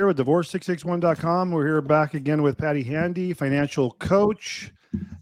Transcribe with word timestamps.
here 0.00 0.06
with 0.06 0.16
divorce661.com. 0.16 1.50
We're 1.50 1.66
here 1.66 1.82
back 1.82 2.14
again 2.14 2.40
with 2.40 2.56
Patti 2.56 2.82
Handy, 2.82 3.34
financial 3.34 3.90
coach. 3.90 4.72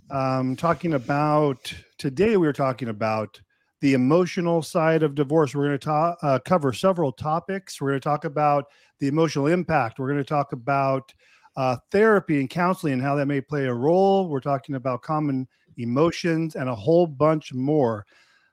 Um, 0.08 0.54
talking 0.54 0.94
about 0.94 1.74
today, 1.98 2.36
we 2.36 2.46
were 2.46 2.52
talking 2.52 2.88
about 2.88 3.40
the 3.80 3.94
emotional 3.94 4.62
side 4.62 5.02
of 5.02 5.16
divorce. 5.16 5.52
We're 5.52 5.66
going 5.66 5.78
to 5.80 5.84
ta- 5.84 6.16
uh, 6.22 6.38
cover 6.38 6.72
several 6.72 7.10
topics. 7.10 7.80
We're 7.80 7.88
going 7.88 8.00
to 8.00 8.08
talk 8.08 8.24
about 8.24 8.66
the 9.00 9.08
emotional 9.08 9.48
impact. 9.48 9.98
We're 9.98 10.06
going 10.06 10.22
to 10.22 10.24
talk 10.24 10.52
about 10.52 11.12
uh, 11.56 11.78
therapy 11.90 12.38
and 12.38 12.48
counseling 12.48 12.92
and 12.92 13.02
how 13.02 13.16
that 13.16 13.26
may 13.26 13.40
play 13.40 13.64
a 13.64 13.74
role. 13.74 14.28
We're 14.28 14.38
talking 14.38 14.76
about 14.76 15.02
common 15.02 15.48
emotions 15.76 16.54
and 16.54 16.68
a 16.68 16.74
whole 16.76 17.08
bunch 17.08 17.52
more. 17.52 18.06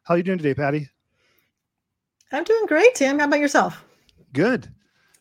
How 0.05 0.15
are 0.15 0.17
you 0.17 0.23
doing 0.23 0.39
today, 0.39 0.55
Patti? 0.55 0.89
I'm 2.31 2.43
doing 2.43 2.65
great, 2.65 2.95
Tim. 2.95 3.19
How 3.19 3.25
about 3.25 3.41
yourself? 3.41 3.85
Good. 4.33 4.73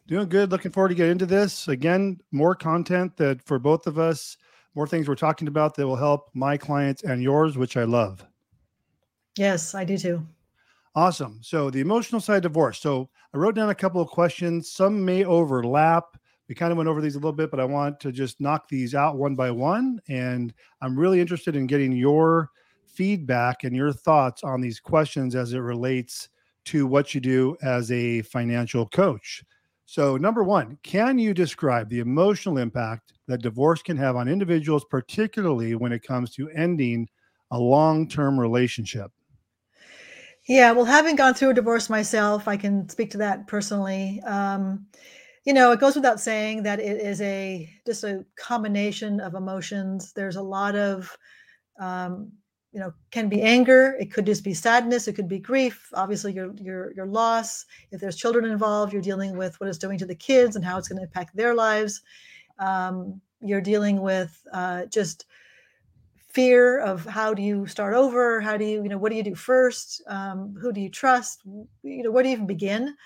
Doing 0.07 0.29
good. 0.29 0.51
Looking 0.51 0.71
forward 0.71 0.91
to 0.91 0.95
get 0.95 1.09
into 1.09 1.25
this. 1.25 1.67
Again, 1.69 2.21
more 2.31 2.55
content 2.55 3.17
that 3.17 3.43
for 3.43 3.59
both 3.59 3.87
of 3.87 3.99
us, 3.99 4.37
more 4.75 4.87
things 4.87 5.09
we're 5.09 5.15
talking 5.15 5.49
about 5.49 5.75
that 5.77 5.87
will 5.87 5.97
help 5.97 6.31
my 6.35 6.57
clients 6.59 7.05
and 7.05 7.23
yours, 7.23 7.57
which 7.57 7.77
I 7.77 7.85
love. 7.85 8.25
Yes, 9.39 9.75
I 9.75 9.85
do 9.85 9.97
too. 9.97 10.27
Awesome. 10.95 11.39
So 11.43 11.71
the 11.71 11.81
emotional 11.81 12.21
side 12.21 12.43
divorce. 12.43 12.81
So 12.81 13.09
I 13.33 13.39
wrote 13.39 13.55
down 13.55 13.71
a 13.71 13.75
couple 13.75 14.01
of 14.01 14.09
questions. 14.09 14.71
Some 14.71 15.05
may 15.05 15.25
overlap. 15.25 16.05
We 16.49 16.55
kind 16.55 16.71
of 16.71 16.77
went 16.77 16.89
over 16.89 17.01
these 17.01 17.15
a 17.15 17.19
little 17.19 17.33
bit, 17.33 17.51
but 17.51 17.59
I 17.59 17.65
want 17.65 17.99
to 18.01 18.13
just 18.13 18.41
knock 18.41 18.69
these 18.69 18.95
out 18.95 19.17
one 19.17 19.35
by 19.35 19.51
one. 19.51 20.01
And 20.09 20.53
I'm 20.83 20.99
really 20.99 21.21
interested 21.21 21.57
in 21.57 21.67
getting 21.67 21.93
your 21.93 22.51
feedback 22.85 23.65
and 23.65 23.75
your 23.75 23.93
thoughts 23.93 24.45
on 24.45 24.61
these 24.61 24.79
questions 24.79 25.35
as 25.35 25.55
it 25.55 25.61
relates 25.61 26.29
to 26.67 26.87
what 26.87 27.15
you 27.15 27.21
do 27.21 27.57
as 27.63 27.91
a 27.91 28.23
financial 28.23 28.87
coach. 28.87 29.43
So, 29.87 30.17
number 30.17 30.43
one, 30.43 30.79
can 30.83 31.19
you 31.19 31.35
describe 31.35 31.89
the 31.89 32.01
emotional 32.01 32.59
impact 32.59 33.13
that 33.29 33.43
divorce 33.43 33.83
can 33.83 33.97
have 33.97 34.17
on 34.17 34.29
individuals, 34.29 34.85
particularly 34.91 35.75
when 35.75 35.93
it 35.93 36.03
comes 36.03 36.31
to 36.35 36.49
ending 36.51 37.09
a 37.51 37.59
long 37.59 38.09
term 38.09 38.41
relationship? 38.41 39.11
Yeah, 40.47 40.73
well, 40.73 40.85
having 40.85 41.17
gone 41.17 41.35
through 41.35 41.51
a 41.51 41.55
divorce 41.55 41.89
myself, 41.89 42.49
I 42.49 42.57
can 42.57 42.89
speak 42.89 43.11
to 43.13 43.19
that 43.19 43.47
personally. 43.47 44.21
Um, 44.27 44.87
you 45.45 45.53
know, 45.53 45.73
it 45.73 45.81
goes 45.81 45.95
without 45.95 46.21
saying 46.21 46.63
that 46.65 46.81
it 46.81 47.01
is 47.01 47.21
a 47.21 47.69
just 47.87 48.05
a 48.05 48.25
combination 48.37 49.21
of 49.21 49.35
emotions. 49.35 50.13
There's 50.13 50.37
a 50.37 50.43
lot 50.43 50.75
of 50.75 51.17
um, 51.79 52.33
you 52.75 52.81
know 52.81 52.93
can 53.13 53.29
be 53.29 53.41
anger 53.41 53.97
it 54.01 54.13
could 54.13 54.27
just 54.27 54.43
be 54.43 54.53
sadness 54.53 55.07
it 55.07 55.15
could 55.15 55.29
be 55.29 55.39
grief 55.39 55.89
obviously 55.95 56.33
your 56.33 56.53
your 56.57 56.93
your 56.95 57.07
loss. 57.07 57.65
If 57.93 58.01
there's 58.01 58.17
children 58.17 58.45
involved 58.45 58.93
you're 58.93 59.01
dealing 59.01 59.37
with 59.37 59.59
what 59.61 59.69
it's 59.69 59.79
doing 59.79 59.97
to 59.99 60.07
the 60.07 60.15
kids 60.15 60.57
and 60.57 60.65
how 60.65 60.77
it's 60.77 60.89
going 60.89 60.99
to 60.99 61.05
impact 61.05 61.37
their 61.37 61.55
lives. 61.55 62.03
Um, 62.59 63.21
you're 63.41 63.61
dealing 63.61 64.01
with 64.01 64.43
uh, 64.53 64.87
just 64.87 65.27
fear 66.33 66.81
of 66.81 67.05
how 67.05 67.33
do 67.33 67.43
you 67.43 67.67
start 67.67 67.95
over? 67.95 68.41
How 68.41 68.57
do 68.57 68.65
you 68.65 68.83
you 68.83 68.89
know 68.89 68.99
what 68.99 69.11
do 69.11 69.17
you 69.17 69.23
do 69.23 69.37
first? 69.37 70.03
Um, 70.09 70.57
who 70.61 70.73
do 70.73 70.81
you 70.81 70.91
trust? 70.91 71.43
You 71.83 72.03
know 72.03 72.11
where 72.11 72.25
do 72.25 72.29
you 72.29 72.35
even 72.35 72.47
begin? 72.47 72.97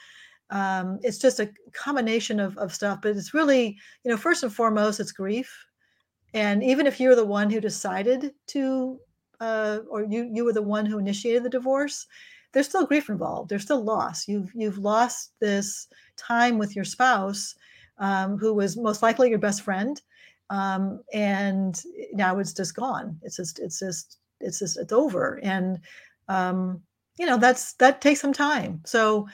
Um, 0.50 0.98
it's 1.02 1.18
just 1.18 1.40
a 1.40 1.52
combination 1.74 2.40
of, 2.40 2.56
of 2.56 2.74
stuff 2.74 3.00
but 3.02 3.14
it's 3.14 3.34
really 3.34 3.76
you 4.02 4.10
know 4.10 4.16
first 4.16 4.42
and 4.42 4.52
foremost 4.52 4.98
it's 4.98 5.12
grief. 5.12 5.66
And 6.34 6.62
even 6.62 6.86
if 6.86 7.00
you're 7.00 7.16
the 7.16 7.24
one 7.24 7.50
who 7.50 7.60
decided 7.60 8.32
to 8.48 8.98
uh, 9.40 9.78
or 9.90 10.04
you 10.04 10.30
you 10.32 10.44
were 10.44 10.52
the 10.52 10.62
one 10.62 10.86
who 10.86 10.98
initiated 10.98 11.42
the 11.44 11.50
divorce, 11.50 12.06
there's 12.52 12.68
still 12.68 12.86
grief 12.86 13.08
involved. 13.08 13.50
There's 13.50 13.62
still 13.62 13.82
loss. 13.82 14.28
You've 14.28 14.50
you've 14.54 14.78
lost 14.78 15.32
this 15.40 15.88
time 16.16 16.58
with 16.58 16.74
your 16.74 16.84
spouse, 16.84 17.54
um, 17.98 18.38
who 18.38 18.54
was 18.54 18.76
most 18.76 19.02
likely 19.02 19.30
your 19.30 19.38
best 19.38 19.62
friend, 19.62 20.00
um, 20.50 21.00
and 21.12 21.80
now 22.12 22.38
it's 22.38 22.52
just 22.52 22.74
gone. 22.74 23.18
It's 23.22 23.36
just 23.36 23.58
it's 23.58 23.78
just 23.78 24.18
it's 24.40 24.58
just 24.58 24.78
it's 24.78 24.92
over. 24.92 25.40
And 25.42 25.80
um, 26.28 26.82
you 27.18 27.26
know 27.26 27.38
that's 27.38 27.74
that 27.74 28.00
takes 28.00 28.20
some 28.20 28.32
time. 28.32 28.80
So 28.86 29.26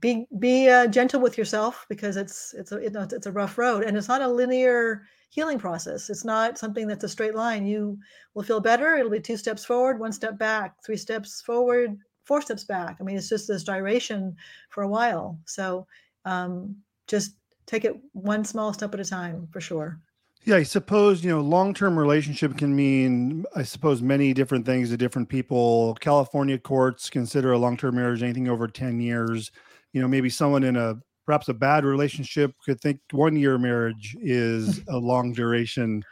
be 0.00 0.26
be 0.38 0.68
uh, 0.68 0.86
gentle 0.86 1.20
with 1.20 1.36
yourself 1.36 1.84
because 1.88 2.16
it's 2.16 2.54
it's 2.54 2.72
a 2.72 2.76
it's 2.76 3.26
a 3.26 3.32
rough 3.32 3.58
road 3.58 3.84
and 3.84 3.96
it's 3.96 4.08
not 4.08 4.22
a 4.22 4.28
linear 4.28 5.02
healing 5.30 5.58
process. 5.58 6.10
It's 6.10 6.24
not 6.24 6.58
something 6.58 6.86
that's 6.86 7.04
a 7.04 7.08
straight 7.08 7.34
line. 7.34 7.66
You 7.66 7.98
will 8.34 8.42
feel 8.42 8.60
better. 8.60 8.96
It'll 8.96 9.10
be 9.10 9.20
two 9.20 9.36
steps 9.36 9.64
forward, 9.64 10.00
one 10.00 10.12
step 10.12 10.38
back, 10.38 10.76
three 10.84 10.96
steps 10.96 11.40
forward, 11.40 11.98
four 12.24 12.42
steps 12.42 12.64
back. 12.64 12.96
I 13.00 13.04
mean, 13.04 13.16
it's 13.16 13.28
just 13.28 13.48
this 13.48 13.62
gyration 13.62 14.36
for 14.70 14.82
a 14.82 14.88
while. 14.88 15.38
So 15.46 15.86
um, 16.24 16.76
just 17.06 17.36
take 17.66 17.84
it 17.84 17.96
one 18.12 18.44
small 18.44 18.72
step 18.72 18.94
at 18.94 19.00
a 19.00 19.04
time 19.04 19.48
for 19.52 19.60
sure. 19.60 20.00
Yeah, 20.44 20.56
I 20.56 20.62
suppose, 20.62 21.22
you 21.24 21.30
know, 21.30 21.40
long-term 21.40 21.98
relationship 21.98 22.56
can 22.56 22.74
mean, 22.74 23.44
I 23.54 23.64
suppose, 23.64 24.00
many 24.00 24.32
different 24.32 24.64
things 24.64 24.88
to 24.90 24.96
different 24.96 25.28
people. 25.28 25.94
California 26.00 26.58
courts 26.58 27.10
consider 27.10 27.52
a 27.52 27.58
long-term 27.58 27.96
marriage 27.96 28.22
anything 28.22 28.48
over 28.48 28.66
10 28.66 29.00
years. 29.00 29.50
You 29.92 30.00
know, 30.00 30.08
maybe 30.08 30.30
someone 30.30 30.62
in 30.64 30.76
a 30.76 31.00
perhaps 31.28 31.50
a 31.50 31.54
bad 31.54 31.84
relationship 31.84 32.54
could 32.64 32.80
think 32.80 32.98
one 33.10 33.36
year 33.36 33.58
marriage 33.58 34.16
is 34.22 34.80
a 34.88 34.96
long 34.96 35.30
duration 35.34 36.02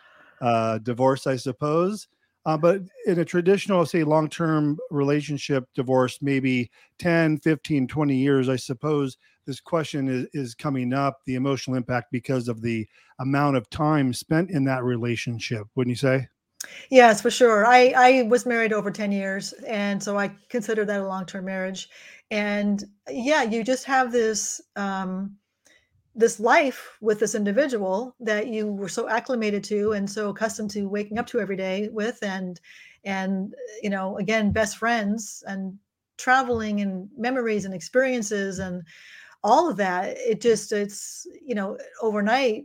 uh, 0.42 0.76
divorce, 0.76 1.26
I 1.26 1.36
suppose. 1.36 2.06
Uh, 2.44 2.58
but 2.58 2.82
in 3.06 3.18
a 3.18 3.24
traditional, 3.24 3.86
say, 3.86 4.04
long 4.04 4.28
term 4.28 4.76
relationship 4.90 5.64
divorce, 5.74 6.18
maybe 6.20 6.70
10, 6.98 7.38
15, 7.38 7.88
20 7.88 8.14
years, 8.14 8.50
I 8.50 8.56
suppose 8.56 9.16
this 9.46 9.58
question 9.58 10.06
is, 10.06 10.26
is 10.34 10.54
coming 10.54 10.92
up 10.92 11.20
the 11.24 11.36
emotional 11.36 11.78
impact 11.78 12.08
because 12.12 12.46
of 12.46 12.60
the 12.60 12.86
amount 13.18 13.56
of 13.56 13.70
time 13.70 14.12
spent 14.12 14.50
in 14.50 14.64
that 14.64 14.84
relationship, 14.84 15.66
wouldn't 15.74 15.92
you 15.92 15.96
say? 15.96 16.28
Yes, 16.90 17.22
for 17.22 17.30
sure. 17.30 17.66
I, 17.66 17.94
I 17.96 18.22
was 18.24 18.44
married 18.44 18.72
over 18.72 18.90
10 18.90 19.12
years. 19.12 19.52
And 19.66 20.02
so 20.02 20.18
I 20.18 20.30
consider 20.50 20.84
that 20.84 21.00
a 21.00 21.06
long 21.06 21.24
term 21.24 21.46
marriage 21.46 21.88
and 22.30 22.84
yeah 23.08 23.42
you 23.42 23.62
just 23.62 23.84
have 23.84 24.10
this 24.12 24.60
um 24.76 25.36
this 26.14 26.40
life 26.40 26.96
with 27.00 27.20
this 27.20 27.34
individual 27.34 28.16
that 28.18 28.46
you 28.46 28.66
were 28.72 28.88
so 28.88 29.08
acclimated 29.08 29.62
to 29.62 29.92
and 29.92 30.08
so 30.10 30.30
accustomed 30.30 30.70
to 30.70 30.88
waking 30.88 31.18
up 31.18 31.26
to 31.26 31.38
every 31.38 31.56
day 31.56 31.88
with 31.92 32.18
and 32.22 32.60
and 33.04 33.54
you 33.82 33.90
know 33.90 34.16
again 34.18 34.50
best 34.50 34.78
friends 34.78 35.44
and 35.46 35.78
traveling 36.16 36.80
and 36.80 37.08
memories 37.16 37.66
and 37.66 37.74
experiences 37.74 38.58
and 38.58 38.82
all 39.44 39.68
of 39.68 39.76
that 39.76 40.16
it 40.16 40.40
just 40.40 40.72
it's 40.72 41.26
you 41.44 41.54
know 41.54 41.76
overnight 42.00 42.64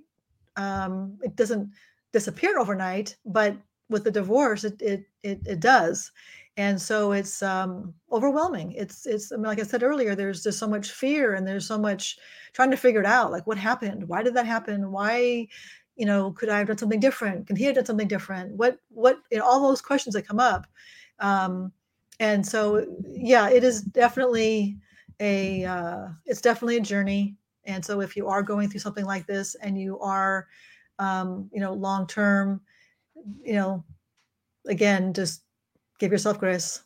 um 0.55 1.17
it 1.21 1.35
doesn't 1.35 1.69
disappear 2.13 2.57
overnight 2.57 3.15
but 3.25 3.55
with 3.89 4.05
the 4.05 4.11
divorce 4.11 4.63
it 4.63 4.81
it 4.81 5.03
it, 5.23 5.39
it 5.45 5.59
does 5.59 6.11
and 6.57 6.81
so 6.81 7.13
it's 7.13 7.41
um, 7.41 7.93
overwhelming. 8.11 8.73
It's 8.73 9.05
it's 9.05 9.31
I 9.31 9.35
mean, 9.35 9.45
like 9.45 9.59
i 9.59 9.63
said 9.63 9.83
earlier 9.83 10.15
there's 10.15 10.43
just 10.43 10.59
so 10.59 10.67
much 10.67 10.91
fear 10.91 11.33
and 11.33 11.47
there's 11.47 11.67
so 11.67 11.77
much 11.77 12.17
trying 12.53 12.71
to 12.71 12.77
figure 12.77 12.99
it 12.99 13.05
out 13.05 13.31
like 13.31 13.47
what 13.47 13.57
happened? 13.57 14.07
Why 14.07 14.21
did 14.23 14.33
that 14.35 14.45
happen? 14.45 14.91
Why 14.91 15.47
you 15.95 16.05
know 16.05 16.31
could 16.31 16.49
i 16.49 16.57
have 16.57 16.67
done 16.67 16.77
something 16.77 16.99
different? 16.99 17.47
Can 17.47 17.55
he 17.55 17.65
have 17.65 17.75
done 17.75 17.85
something 17.85 18.07
different? 18.07 18.55
What 18.55 18.77
what 18.89 19.19
you 19.31 19.37
know, 19.37 19.45
all 19.45 19.61
those 19.67 19.81
questions 19.81 20.13
that 20.15 20.27
come 20.27 20.39
up. 20.39 20.67
Um, 21.19 21.71
and 22.19 22.45
so 22.45 22.85
yeah 23.07 23.49
it 23.49 23.63
is 23.63 23.81
definitely 23.81 24.77
a 25.19 25.63
uh, 25.65 26.07
it's 26.25 26.41
definitely 26.41 26.77
a 26.77 26.81
journey. 26.81 27.35
And 27.65 27.85
so 27.85 28.01
if 28.01 28.17
you 28.17 28.27
are 28.27 28.41
going 28.41 28.69
through 28.69 28.79
something 28.81 29.05
like 29.05 29.27
this 29.27 29.55
and 29.55 29.79
you 29.79 29.99
are 29.99 30.47
um, 30.99 31.49
you 31.53 31.61
know 31.61 31.73
long 31.73 32.07
term 32.07 32.61
you 33.43 33.53
know 33.53 33.83
again 34.67 35.13
just 35.13 35.43
give 36.01 36.11
yourself 36.11 36.39
grace. 36.39 36.81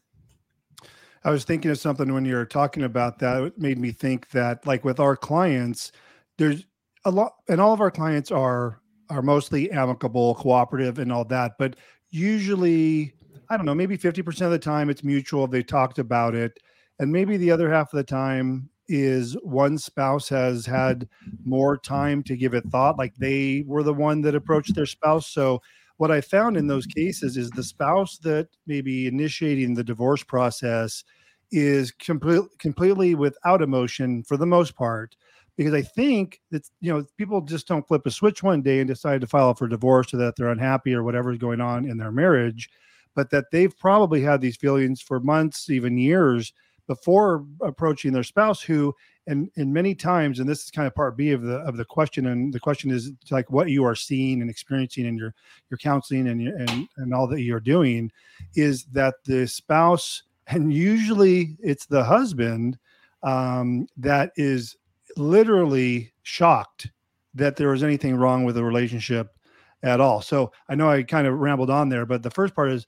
I 1.24 1.31
was 1.31 1.44
thinking 1.46 1.72
of 1.72 1.80
something 1.80 2.14
when 2.14 2.26
you 2.26 2.36
were 2.36 2.46
talking 2.46 2.84
about 2.84 3.18
that. 3.20 3.42
It 3.42 3.58
made 3.58 3.80
me 3.80 3.92
think 3.92 4.30
that, 4.30 4.67
like 4.67 4.84
with 4.84 5.00
our 5.00 5.16
clients, 5.16 5.91
there's 6.38 6.66
a 7.06 7.09
lot, 7.09 7.34
and 7.50 7.59
all 7.59 7.73
of 7.73 7.82
our 7.82 7.90
clients 7.90 8.29
are 8.29 8.82
are 9.09 9.22
mostly 9.22 9.72
amicable, 9.72 10.35
cooperative, 10.35 11.00
and 11.00 11.12
all 11.12 11.26
that. 11.26 11.53
But 11.58 11.78
usually, 12.09 13.14
I 13.50 13.58
don't 13.58 13.66
know, 13.66 13.73
maybe 13.73 13.97
fifty 13.97 14.22
percent 14.22 14.47
of 14.47 14.52
the 14.52 14.59
time 14.59 14.90
it's 14.90 15.03
mutual. 15.03 15.47
They 15.47 15.64
talked 15.64 15.97
about 15.97 16.35
it, 16.35 16.59
and 17.00 17.11
maybe 17.11 17.38
the 17.38 17.52
other 17.52 17.72
half 17.72 17.91
of 17.94 17.97
the 17.97 18.03
time 18.03 18.70
is 18.88 19.34
one 19.41 19.79
spouse 19.79 20.29
has 20.29 20.64
had 20.64 21.08
more 21.44 21.76
time 21.76 22.22
to 22.22 22.38
give 22.38 22.53
it 22.53 22.66
thought, 22.66 23.00
like 23.00 23.16
they 23.16 23.64
were 23.66 23.82
the 23.82 23.94
one 23.94 24.22
that 24.22 24.35
approached 24.35 24.76
their 24.76 24.85
spouse. 24.85 25.28
So 25.28 25.59
what 25.97 26.12
I 26.12 26.22
found 26.22 26.58
in 26.58 26.68
those 26.68 26.88
mm-hmm. 26.88 27.00
cases 27.00 27.38
is 27.38 27.50
the 27.52 27.64
spouse 27.64 28.18
that 28.20 28.50
may 28.68 28.82
be 28.82 29.08
initiating 29.08 29.74
the 29.74 29.84
divorce 29.84 30.24
process 30.24 31.03
is 31.52 31.92
complete, 31.92 32.44
completely 32.59 33.16
without 33.16 33.62
emotion 33.62 34.24
for 34.24 34.38
the 34.38 34.46
most 34.46 34.76
part 34.76 35.16
because 35.58 35.74
I 35.74 35.82
think 35.82 36.42
that 36.52 36.68
you 36.82 36.92
know 36.92 37.06
people 37.18 37.42
just 37.42 37.68
don't 37.68 37.88
flip 37.88 38.06
a 38.06 38.12
switch 38.12 38.44
one 38.44 38.62
day 38.62 38.80
and 38.80 38.88
decide 38.88 39.22
to 39.22 39.28
file 39.28 39.53
for 39.53 39.68
divorce 39.68 40.14
or 40.14 40.18
that 40.18 40.36
they're 40.36 40.50
unhappy 40.50 40.94
or 40.94 41.03
whatever 41.03 41.32
is 41.32 41.38
going 41.38 41.62
on 41.62 41.86
in 41.86 41.97
their 41.97 42.12
marriage, 42.12 42.70
but 43.16 43.30
that 43.30 43.46
they've 43.52 43.78
probably 43.78 44.22
had 44.22 44.42
these 44.42 44.58
feelings 44.58 45.02
for 45.02 45.20
months, 45.20 45.70
even 45.70 45.97
years 45.97 46.53
before 46.88 47.46
approaching 47.62 48.12
their 48.12 48.24
spouse 48.24 48.62
who 48.62 48.94
and 49.27 49.49
and 49.55 49.73
many 49.73 49.95
times 49.95 50.39
and 50.39 50.47
this 50.47 50.63
is 50.63 50.72
kind 50.72 50.87
of 50.87 50.95
part 50.95 51.17
b 51.17 51.31
of 51.31 51.41
the 51.41 51.57
of 51.57 51.77
the 51.77 51.85
question 51.85 52.27
and 52.27 52.53
the 52.53 52.59
question 52.59 52.91
is 52.91 53.11
like 53.31 53.49
what 53.51 53.69
you 53.69 53.83
are 53.83 53.95
seeing 53.95 54.41
and 54.41 54.49
experiencing 54.49 55.05
in 55.05 55.17
your 55.17 55.33
your 55.69 55.77
counseling 55.77 56.27
and 56.27 56.41
your, 56.41 56.55
and 56.55 56.87
and 56.97 57.13
all 57.13 57.27
that 57.27 57.41
you're 57.41 57.59
doing 57.59 58.11
is 58.55 58.85
that 58.85 59.16
the 59.25 59.47
spouse 59.47 60.23
and 60.47 60.73
usually 60.73 61.57
it's 61.59 61.85
the 61.85 62.03
husband 62.03 62.77
um, 63.23 63.87
that 63.97 64.31
is 64.35 64.75
literally 65.17 66.13
shocked 66.22 66.91
that 67.33 67.55
there 67.55 67.69
was 67.69 67.83
anything 67.83 68.16
wrong 68.16 68.43
with 68.43 68.55
the 68.55 68.63
relationship 68.63 69.35
at 69.81 69.99
all. 69.99 70.22
So 70.22 70.51
i 70.69 70.75
know 70.75 70.89
i 70.89 71.03
kind 71.03 71.27
of 71.27 71.39
rambled 71.39 71.69
on 71.69 71.89
there 71.89 72.05
but 72.05 72.23
the 72.23 72.31
first 72.31 72.55
part 72.55 72.72
is 72.72 72.85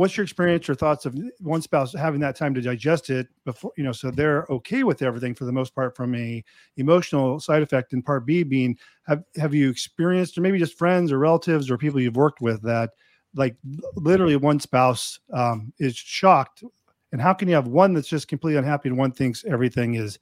what's 0.00 0.16
your 0.16 0.24
experience 0.24 0.66
or 0.66 0.74
thoughts 0.74 1.04
of 1.04 1.14
one 1.40 1.60
spouse 1.60 1.92
having 1.92 2.20
that 2.20 2.34
time 2.34 2.54
to 2.54 2.62
digest 2.62 3.10
it 3.10 3.28
before 3.44 3.70
you 3.76 3.84
know 3.84 3.92
so 3.92 4.10
they're 4.10 4.46
okay 4.48 4.82
with 4.82 5.02
everything 5.02 5.34
for 5.34 5.44
the 5.44 5.52
most 5.52 5.74
part 5.74 5.94
from 5.94 6.14
a 6.14 6.42
emotional 6.78 7.38
side 7.38 7.62
effect 7.62 7.92
and 7.92 8.02
part 8.02 8.24
b 8.24 8.42
being 8.42 8.74
have 9.06 9.22
have 9.36 9.52
you 9.52 9.68
experienced 9.68 10.38
or 10.38 10.40
maybe 10.40 10.58
just 10.58 10.78
friends 10.78 11.12
or 11.12 11.18
relatives 11.18 11.70
or 11.70 11.76
people 11.76 12.00
you've 12.00 12.16
worked 12.16 12.40
with 12.40 12.62
that 12.62 12.92
like 13.34 13.54
literally 13.94 14.36
one 14.36 14.58
spouse 14.58 15.20
um, 15.34 15.70
is 15.78 15.94
shocked 15.94 16.64
and 17.12 17.20
how 17.20 17.34
can 17.34 17.46
you 17.46 17.54
have 17.54 17.68
one 17.68 17.92
that's 17.92 18.08
just 18.08 18.26
completely 18.26 18.56
unhappy 18.56 18.88
and 18.88 18.96
one 18.96 19.12
thinks 19.12 19.44
everything 19.44 19.96
is 19.96 20.18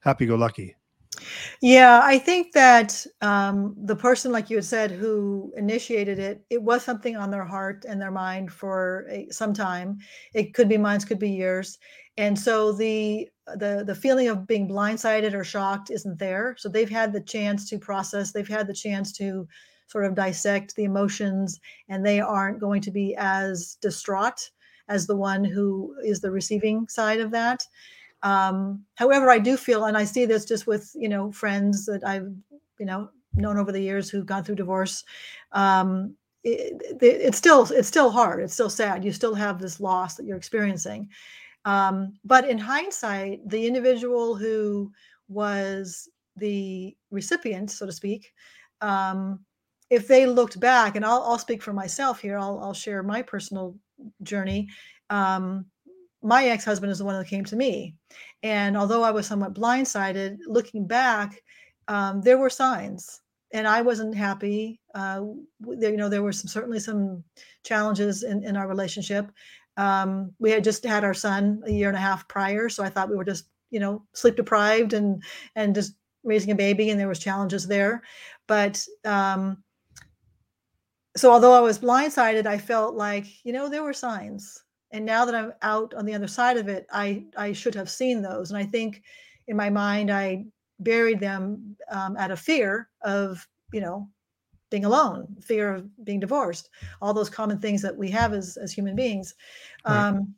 happy 0.00 0.24
go 0.24 0.36
lucky 0.36 0.74
yeah, 1.60 2.00
I 2.02 2.18
think 2.18 2.52
that 2.52 3.06
um, 3.20 3.74
the 3.84 3.96
person, 3.96 4.32
like 4.32 4.50
you 4.50 4.56
had 4.56 4.64
said, 4.64 4.90
who 4.90 5.52
initiated 5.56 6.18
it, 6.18 6.44
it 6.50 6.62
was 6.62 6.82
something 6.84 7.16
on 7.16 7.30
their 7.30 7.44
heart 7.44 7.84
and 7.88 8.00
their 8.00 8.10
mind 8.10 8.52
for 8.52 9.06
a, 9.10 9.28
some 9.30 9.52
time. 9.52 9.98
It 10.34 10.54
could 10.54 10.68
be 10.68 10.78
months, 10.78 11.04
could 11.04 11.18
be 11.18 11.30
years, 11.30 11.78
and 12.16 12.38
so 12.38 12.72
the 12.72 13.28
the 13.56 13.84
the 13.86 13.94
feeling 13.94 14.28
of 14.28 14.46
being 14.46 14.68
blindsided 14.68 15.34
or 15.34 15.44
shocked 15.44 15.90
isn't 15.90 16.18
there. 16.18 16.56
So 16.58 16.68
they've 16.68 16.90
had 16.90 17.12
the 17.12 17.20
chance 17.22 17.68
to 17.70 17.78
process. 17.78 18.32
They've 18.32 18.48
had 18.48 18.66
the 18.66 18.74
chance 18.74 19.12
to 19.14 19.46
sort 19.86 20.04
of 20.06 20.14
dissect 20.14 20.74
the 20.74 20.84
emotions, 20.84 21.60
and 21.88 22.04
they 22.04 22.20
aren't 22.20 22.60
going 22.60 22.80
to 22.82 22.90
be 22.90 23.14
as 23.18 23.76
distraught 23.80 24.50
as 24.88 25.06
the 25.06 25.16
one 25.16 25.44
who 25.44 25.94
is 26.04 26.20
the 26.20 26.30
receiving 26.30 26.86
side 26.88 27.20
of 27.20 27.30
that. 27.30 27.64
Um, 28.22 28.84
however, 28.94 29.30
I 29.30 29.38
do 29.38 29.56
feel, 29.56 29.86
and 29.86 29.96
I 29.96 30.04
see 30.04 30.26
this 30.26 30.44
just 30.44 30.66
with 30.66 30.90
you 30.94 31.08
know 31.08 31.32
friends 31.32 31.86
that 31.86 32.04
I've 32.04 32.32
you 32.78 32.86
know 32.86 33.10
known 33.34 33.58
over 33.58 33.72
the 33.72 33.80
years 33.80 34.10
who've 34.10 34.26
gone 34.26 34.44
through 34.44 34.56
divorce. 34.56 35.04
Um, 35.52 36.14
it, 36.44 36.82
it, 37.00 37.02
it's 37.02 37.38
still 37.38 37.66
it's 37.70 37.88
still 37.88 38.10
hard. 38.10 38.42
It's 38.42 38.54
still 38.54 38.70
sad. 38.70 39.04
You 39.04 39.12
still 39.12 39.34
have 39.34 39.58
this 39.60 39.80
loss 39.80 40.16
that 40.16 40.26
you're 40.26 40.36
experiencing. 40.36 41.08
Um, 41.64 42.14
but 42.24 42.48
in 42.48 42.58
hindsight, 42.58 43.48
the 43.48 43.66
individual 43.66 44.34
who 44.36 44.92
was 45.28 46.08
the 46.36 46.96
recipient, 47.10 47.70
so 47.70 47.86
to 47.86 47.92
speak, 47.92 48.32
um, 48.80 49.40
if 49.90 50.08
they 50.08 50.26
looked 50.26 50.58
back, 50.58 50.96
and 50.96 51.04
I'll, 51.04 51.22
I'll 51.22 51.38
speak 51.38 51.62
for 51.62 51.72
myself 51.72 52.20
here, 52.20 52.38
I'll, 52.38 52.58
I'll 52.60 52.74
share 52.74 53.02
my 53.02 53.22
personal 53.22 53.76
journey. 54.22 54.68
Um, 55.10 55.66
my 56.22 56.46
ex-husband 56.46 56.90
is 56.90 56.98
the 56.98 57.04
one 57.04 57.18
that 57.18 57.28
came 57.28 57.44
to 57.44 57.56
me. 57.56 57.94
And 58.42 58.76
although 58.76 59.02
i 59.02 59.10
was 59.10 59.26
somewhat 59.26 59.54
blindsided 59.54 60.38
looking 60.46 60.86
back 60.86 61.40
um, 61.88 62.22
there 62.22 62.38
were 62.38 62.50
signs. 62.50 63.20
And 63.52 63.66
i 63.68 63.82
wasn't 63.82 64.14
happy 64.14 64.80
uh, 64.94 65.22
there, 65.60 65.90
you 65.90 65.96
know 65.96 66.08
there 66.08 66.22
were 66.22 66.32
some 66.32 66.48
certainly 66.48 66.80
some 66.80 67.22
challenges 67.64 68.22
in, 68.22 68.44
in 68.44 68.56
our 68.56 68.68
relationship. 68.68 69.30
Um, 69.76 70.32
we 70.38 70.50
had 70.50 70.64
just 70.64 70.84
had 70.84 71.04
our 71.04 71.14
son 71.14 71.62
a 71.66 71.72
year 71.72 71.88
and 71.88 71.96
a 71.96 72.00
half 72.00 72.28
prior 72.28 72.68
so 72.68 72.82
i 72.84 72.88
thought 72.88 73.10
we 73.10 73.16
were 73.16 73.24
just 73.24 73.46
you 73.70 73.80
know 73.80 74.04
sleep 74.14 74.36
deprived 74.36 74.92
and 74.92 75.22
and 75.56 75.74
just 75.74 75.94
raising 76.24 76.52
a 76.52 76.54
baby 76.54 76.90
and 76.90 77.00
there 77.00 77.08
was 77.08 77.18
challenges 77.18 77.66
there. 77.66 78.02
But 78.46 78.86
um, 79.04 79.62
so 81.16 81.30
although 81.30 81.52
i 81.52 81.60
was 81.60 81.78
blindsided 81.78 82.46
i 82.46 82.58
felt 82.58 82.94
like 82.94 83.26
you 83.44 83.52
know 83.52 83.68
there 83.68 83.82
were 83.82 83.92
signs 83.92 84.62
and 84.92 85.04
now 85.04 85.24
that 85.24 85.34
i'm 85.34 85.52
out 85.62 85.94
on 85.94 86.04
the 86.04 86.14
other 86.14 86.28
side 86.28 86.56
of 86.56 86.68
it 86.68 86.86
i 86.92 87.24
i 87.36 87.52
should 87.52 87.74
have 87.74 87.90
seen 87.90 88.22
those. 88.22 88.50
And 88.50 88.58
i 88.58 88.64
think 88.64 89.02
in 89.48 89.56
my 89.56 89.70
mind 89.70 90.10
i 90.10 90.44
buried 90.80 91.20
them 91.20 91.76
um, 91.90 92.16
out 92.16 92.30
of 92.30 92.40
fear 92.40 92.88
of 93.02 93.46
you 93.72 93.80
know 93.80 94.08
being 94.70 94.84
alone 94.84 95.26
fear 95.40 95.74
of 95.74 96.04
being 96.04 96.20
divorced 96.20 96.70
all 97.00 97.14
those 97.14 97.30
common 97.30 97.58
things 97.58 97.82
that 97.82 97.96
we 97.96 98.10
have 98.10 98.32
as 98.32 98.56
as 98.56 98.72
human 98.72 98.96
beings. 98.96 99.34
Right. 99.86 100.08
um, 100.08 100.34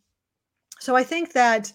so 0.81 0.97
i 0.97 1.03
think 1.03 1.33
that 1.33 1.73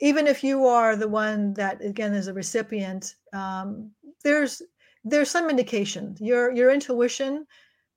even 0.00 0.26
if 0.26 0.42
you 0.42 0.66
are 0.66 0.96
the 0.96 1.08
one 1.08 1.52
that 1.54 1.82
again 1.84 2.14
is 2.14 2.26
a 2.26 2.34
recipient 2.34 3.14
um, 3.32 3.90
there's 4.22 4.62
there's 5.04 5.30
some 5.30 5.48
indication. 5.48 6.16
Your 6.20 6.52
your 6.52 6.70
intuition 6.70 7.46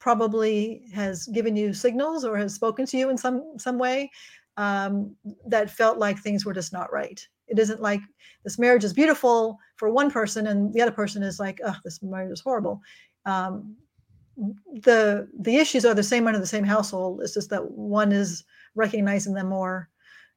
probably 0.03 0.81
has 0.93 1.27
given 1.27 1.55
you 1.55 1.73
signals 1.73 2.25
or 2.25 2.37
has 2.37 2.53
spoken 2.53 2.85
to 2.85 2.97
you 2.97 3.09
in 3.09 3.17
some 3.17 3.41
some 3.57 3.77
way 3.77 4.11
um, 4.57 5.15
that 5.47 5.69
felt 5.69 5.97
like 5.97 6.19
things 6.19 6.45
were 6.45 6.53
just 6.53 6.73
not 6.73 6.91
right. 6.91 7.25
It 7.47 7.57
isn't 7.57 7.81
like 7.81 8.01
this 8.43 8.59
marriage 8.59 8.83
is 8.83 8.91
beautiful 8.91 9.57
for 9.77 9.89
one 9.89 10.11
person 10.11 10.47
and 10.47 10.73
the 10.73 10.81
other 10.81 10.91
person 10.91 11.23
is 11.23 11.39
like, 11.39 11.61
oh, 11.65 11.77
this 11.85 12.03
marriage 12.03 12.33
is 12.33 12.41
horrible. 12.41 12.81
Um, 13.25 13.77
the 14.81 15.29
the 15.39 15.55
issues 15.55 15.85
are 15.85 15.93
the 15.93 16.03
same 16.03 16.27
under 16.27 16.39
the 16.39 16.55
same 16.55 16.65
household. 16.65 17.21
It's 17.21 17.33
just 17.33 17.49
that 17.51 17.71
one 17.71 18.11
is 18.11 18.43
recognizing 18.75 19.33
them 19.33 19.47
more, 19.47 19.87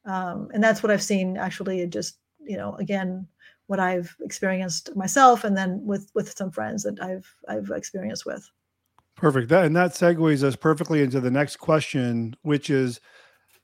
um, 0.05 0.47
and 0.53 0.63
that's 0.63 0.81
what 0.81 0.93
I've 0.93 1.03
seen 1.11 1.35
actually. 1.35 1.85
Just 1.87 2.19
you 2.39 2.55
know, 2.55 2.75
again, 2.75 3.27
what 3.65 3.81
I've 3.81 4.15
experienced 4.21 4.95
myself, 4.95 5.43
and 5.43 5.57
then 5.57 5.85
with 5.85 6.09
with 6.15 6.37
some 6.37 6.51
friends 6.51 6.83
that 6.83 7.01
I've 7.01 7.27
I've 7.49 7.69
experienced 7.71 8.25
with. 8.25 8.49
Perfect. 9.17 9.49
That 9.49 9.65
and 9.65 9.75
that 9.75 9.91
segues 9.93 10.43
us 10.43 10.55
perfectly 10.55 11.01
into 11.01 11.19
the 11.19 11.31
next 11.31 11.57
question, 11.57 12.35
which 12.43 12.69
is 12.69 13.01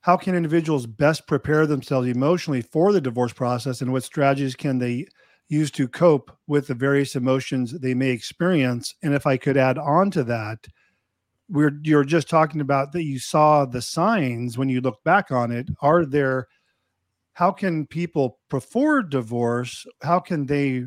how 0.01 0.17
can 0.17 0.35
individuals 0.35 0.87
best 0.87 1.27
prepare 1.27 1.67
themselves 1.67 2.07
emotionally 2.09 2.61
for 2.61 2.91
the 2.91 3.01
divorce 3.01 3.33
process 3.33 3.81
and 3.81 3.91
what 3.93 4.03
strategies 4.03 4.55
can 4.55 4.79
they 4.79 5.07
use 5.49 5.71
to 5.71 5.87
cope 5.87 6.31
with 6.47 6.67
the 6.67 6.73
various 6.73 7.15
emotions 7.15 7.79
they 7.79 7.93
may 7.93 8.09
experience? 8.09 8.95
And 9.03 9.13
if 9.13 9.27
I 9.27 9.37
could 9.37 9.57
add 9.57 9.77
on 9.77 10.11
to 10.11 10.23
that, 10.25 10.67
we're 11.49 11.79
you're 11.83 12.05
just 12.05 12.29
talking 12.29 12.61
about 12.61 12.91
that 12.93 13.03
you 13.03 13.19
saw 13.19 13.65
the 13.65 13.81
signs 13.81 14.57
when 14.57 14.69
you 14.69 14.81
look 14.81 15.03
back 15.03 15.31
on 15.31 15.51
it. 15.51 15.69
Are 15.81 16.05
there 16.05 16.47
how 17.33 17.51
can 17.51 17.87
people 17.87 18.39
before 18.49 19.03
divorce, 19.03 19.85
how 20.03 20.19
can 20.19 20.45
they 20.47 20.85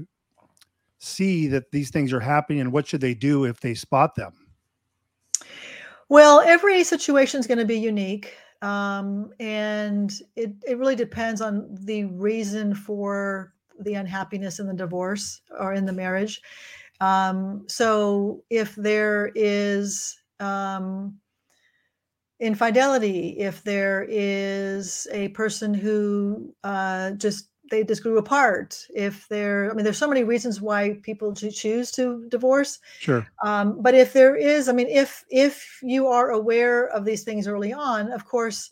see 0.99 1.46
that 1.49 1.70
these 1.73 1.90
things 1.90 2.12
are 2.12 2.20
happening 2.20 2.61
and 2.61 2.73
what 2.73 2.87
should 2.87 3.00
they 3.00 3.14
do 3.14 3.44
if 3.44 3.61
they 3.61 3.75
spot 3.75 4.14
them? 4.16 4.45
Well, 6.08 6.40
every 6.40 6.84
situation 6.84 7.40
is 7.40 7.46
going 7.46 7.58
to 7.58 7.64
be 7.64 7.78
unique. 7.78 8.34
Um, 8.62 9.30
and 9.38 10.12
it, 10.34 10.52
it 10.66 10.78
really 10.78 10.96
depends 10.96 11.40
on 11.40 11.68
the 11.70 12.04
reason 12.04 12.75
for 12.75 13.52
the 13.80 13.94
unhappiness 13.94 14.58
in 14.58 14.66
the 14.66 14.75
divorce 14.75 15.42
or 15.58 15.75
in 15.75 15.84
the 15.84 15.92
marriage. 15.92 16.40
Um, 17.00 17.64
so 17.68 18.42
if 18.48 18.75
there 18.76 19.30
is 19.34 20.16
um, 20.40 21.18
infidelity, 22.40 23.38
if 23.38 23.62
there 23.64 24.06
is 24.08 25.06
a 25.12 25.28
person 25.28 25.75
who 25.75 26.54
uh, 26.64 27.12
just 27.12 27.50
they 27.70 27.85
just 27.85 28.02
grew 28.02 28.18
apart 28.18 28.87
if 28.94 29.26
they're 29.28 29.70
i 29.70 29.75
mean 29.75 29.85
there's 29.85 29.99
so 29.99 30.08
many 30.08 30.25
reasons 30.25 30.61
why 30.61 30.99
people 31.02 31.35
choose 31.35 31.90
to 31.90 32.26
divorce 32.28 32.78
sure. 32.99 33.26
um, 33.42 33.80
but 33.80 33.94
if 33.94 34.12
there 34.12 34.37
is 34.37 34.68
i 34.68 34.73
mean 34.73 34.88
if 34.88 35.25
if 35.30 35.78
you 35.82 36.06
are 36.06 36.30
aware 36.30 36.88
of 36.88 37.04
these 37.04 37.25
things 37.25 37.46
early 37.46 37.73
on 37.73 38.12
of 38.12 38.25
course 38.25 38.70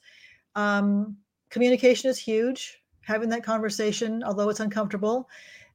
um, 0.57 1.17
communication 1.51 2.11
is 2.11 2.19
huge. 2.19 2.81
Having 3.03 3.29
that 3.31 3.45
conversation 3.45 4.23
although 4.25 4.49
it's 4.49 4.61
uncomfortable 4.61 5.29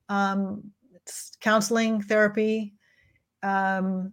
um, 0.09 0.63
it's 0.95 1.37
counseling 1.41 2.01
therapy 2.01 2.73
um, 3.43 4.11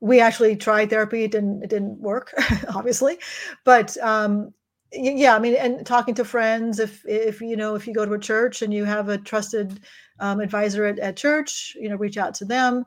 we 0.00 0.20
actually 0.20 0.54
tried 0.54 0.90
therapy. 0.90 1.24
It 1.24 1.30
didn't 1.30 1.62
it 1.62 1.70
didn't 1.70 1.98
work 1.98 2.34
obviously 2.74 3.18
but 3.64 3.96
um, 3.98 4.52
yeah 4.94 5.34
i 5.34 5.38
mean 5.38 5.54
and 5.56 5.84
talking 5.84 6.14
to 6.14 6.24
friends 6.24 6.78
if 6.78 7.04
if 7.06 7.40
you 7.40 7.56
know 7.56 7.74
if 7.74 7.86
you 7.86 7.94
go 7.94 8.04
to 8.04 8.14
a 8.14 8.18
church 8.18 8.62
and 8.62 8.72
you 8.72 8.84
have 8.84 9.08
a 9.08 9.18
trusted 9.18 9.80
um, 10.20 10.40
advisor 10.40 10.84
at, 10.84 10.98
at 10.98 11.16
church 11.16 11.76
you 11.80 11.88
know 11.88 11.96
reach 11.96 12.16
out 12.18 12.34
to 12.34 12.44
them. 12.44 12.84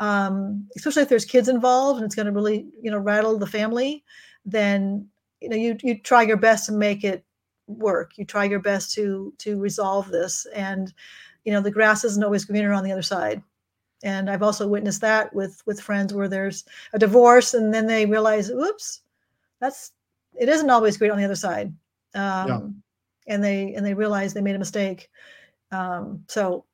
Um, 0.00 0.68
especially 0.76 1.02
if 1.02 1.08
there's 1.08 1.24
kids 1.24 1.48
involved 1.48 1.98
and 1.98 2.06
it's 2.06 2.14
going 2.14 2.26
to 2.26 2.32
really 2.32 2.66
you 2.80 2.90
know 2.90 2.98
rattle 2.98 3.36
the 3.36 3.46
family 3.46 4.04
then 4.44 5.08
you 5.40 5.48
know 5.48 5.56
you 5.56 5.76
you 5.82 5.98
try 5.98 6.22
your 6.22 6.36
best 6.36 6.66
to 6.66 6.72
make 6.72 7.04
it 7.04 7.24
work. 7.68 8.16
You 8.16 8.24
try 8.24 8.44
your 8.44 8.60
best 8.60 8.92
to 8.94 9.32
to 9.38 9.58
resolve 9.58 10.08
this. 10.10 10.46
And 10.54 10.92
you 11.44 11.52
know 11.52 11.60
the 11.60 11.70
grass 11.70 12.04
isn't 12.04 12.24
always 12.24 12.44
greener 12.44 12.72
on 12.72 12.84
the 12.84 12.92
other 12.92 13.02
side. 13.02 13.42
And 14.04 14.30
i've 14.30 14.44
also 14.44 14.68
witnessed 14.68 15.00
that 15.00 15.34
with 15.34 15.62
with 15.66 15.80
friends 15.80 16.14
where 16.14 16.28
there's 16.28 16.64
a 16.92 16.98
divorce 16.98 17.54
and 17.54 17.74
then 17.74 17.86
they 17.86 18.06
realize 18.06 18.48
oops 18.50 19.02
that's 19.60 19.90
it 20.38 20.48
isn't 20.48 20.70
always 20.70 20.96
great 20.96 21.10
on 21.10 21.18
the 21.18 21.24
other 21.24 21.34
side 21.34 21.72
um, 22.14 22.48
yeah. 22.48 22.60
and 23.26 23.44
they 23.44 23.74
and 23.74 23.84
they 23.84 23.94
realize 23.94 24.32
they 24.32 24.40
made 24.40 24.56
a 24.56 24.58
mistake 24.58 25.08
Um, 25.70 26.24
so, 26.28 26.64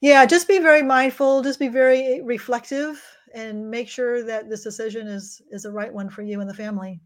yeah, 0.00 0.24
just 0.26 0.46
be 0.46 0.58
very 0.58 0.82
mindful, 0.82 1.42
just 1.42 1.58
be 1.58 1.68
very 1.68 2.22
reflective, 2.22 3.02
and 3.34 3.68
make 3.68 3.88
sure 3.88 4.22
that 4.24 4.48
this 4.48 4.62
decision 4.62 5.08
is 5.08 5.42
is 5.50 5.62
the 5.64 5.72
right 5.72 5.92
one 5.92 6.08
for 6.08 6.22
you 6.22 6.40
and 6.40 6.48
the 6.48 6.54
family. 6.54 7.00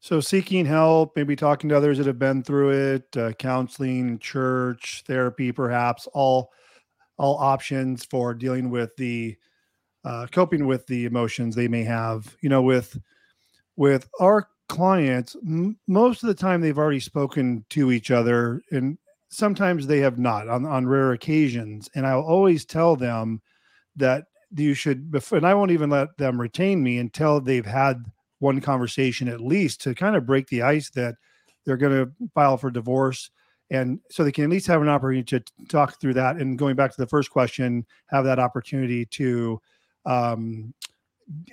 So, 0.00 0.20
seeking 0.20 0.64
help, 0.64 1.16
maybe 1.16 1.36
talking 1.36 1.68
to 1.70 1.76
others 1.76 1.98
that 1.98 2.06
have 2.06 2.18
been 2.18 2.42
through 2.42 2.70
it, 2.70 3.16
uh, 3.16 3.32
counseling, 3.32 4.18
church, 4.18 5.04
therapy, 5.06 5.52
perhaps 5.52 6.06
all 6.14 6.52
all 7.18 7.36
options 7.36 8.04
for 8.04 8.32
dealing 8.32 8.70
with 8.70 8.96
the 8.96 9.36
uh, 10.04 10.26
coping 10.30 10.66
with 10.66 10.86
the 10.86 11.04
emotions 11.04 11.54
they 11.54 11.68
may 11.68 11.84
have. 11.84 12.34
You 12.40 12.48
know, 12.48 12.62
with 12.62 12.98
with 13.76 14.08
our 14.20 14.48
clients, 14.68 15.36
m- 15.46 15.78
most 15.86 16.22
of 16.22 16.28
the 16.28 16.34
time 16.34 16.60
they've 16.60 16.78
already 16.78 17.00
spoken 17.00 17.64
to 17.70 17.92
each 17.92 18.10
other, 18.10 18.62
and 18.70 18.98
sometimes 19.28 19.86
they 19.86 19.98
have 19.98 20.18
not 20.18 20.48
on 20.48 20.64
on 20.66 20.86
rare 20.86 21.12
occasions. 21.12 21.88
And 21.94 22.06
I'll 22.06 22.22
always 22.22 22.64
tell 22.64 22.96
them 22.96 23.42
that 23.96 24.24
you 24.54 24.74
should, 24.74 25.12
and 25.32 25.46
I 25.46 25.54
won't 25.54 25.70
even 25.70 25.90
let 25.90 26.16
them 26.16 26.40
retain 26.40 26.82
me 26.82 26.98
until 26.98 27.40
they've 27.40 27.66
had 27.66 28.04
one 28.38 28.60
conversation 28.60 29.28
at 29.28 29.40
least 29.40 29.80
to 29.82 29.94
kind 29.94 30.16
of 30.16 30.26
break 30.26 30.46
the 30.48 30.62
ice 30.62 30.90
that 30.90 31.16
they're 31.64 31.76
going 31.76 31.92
to 31.92 32.10
file 32.34 32.56
for 32.56 32.70
divorce 32.70 33.30
and 33.70 34.00
so 34.10 34.24
they 34.24 34.32
can 34.32 34.44
at 34.44 34.50
least 34.50 34.66
have 34.66 34.80
an 34.80 34.88
opportunity 34.88 35.24
to 35.24 35.42
talk 35.68 36.00
through 36.00 36.14
that 36.14 36.36
and 36.36 36.58
going 36.58 36.76
back 36.76 36.90
to 36.90 37.00
the 37.00 37.06
first 37.06 37.30
question 37.30 37.84
have 38.06 38.24
that 38.24 38.38
opportunity 38.38 39.04
to 39.04 39.60
um, 40.06 40.72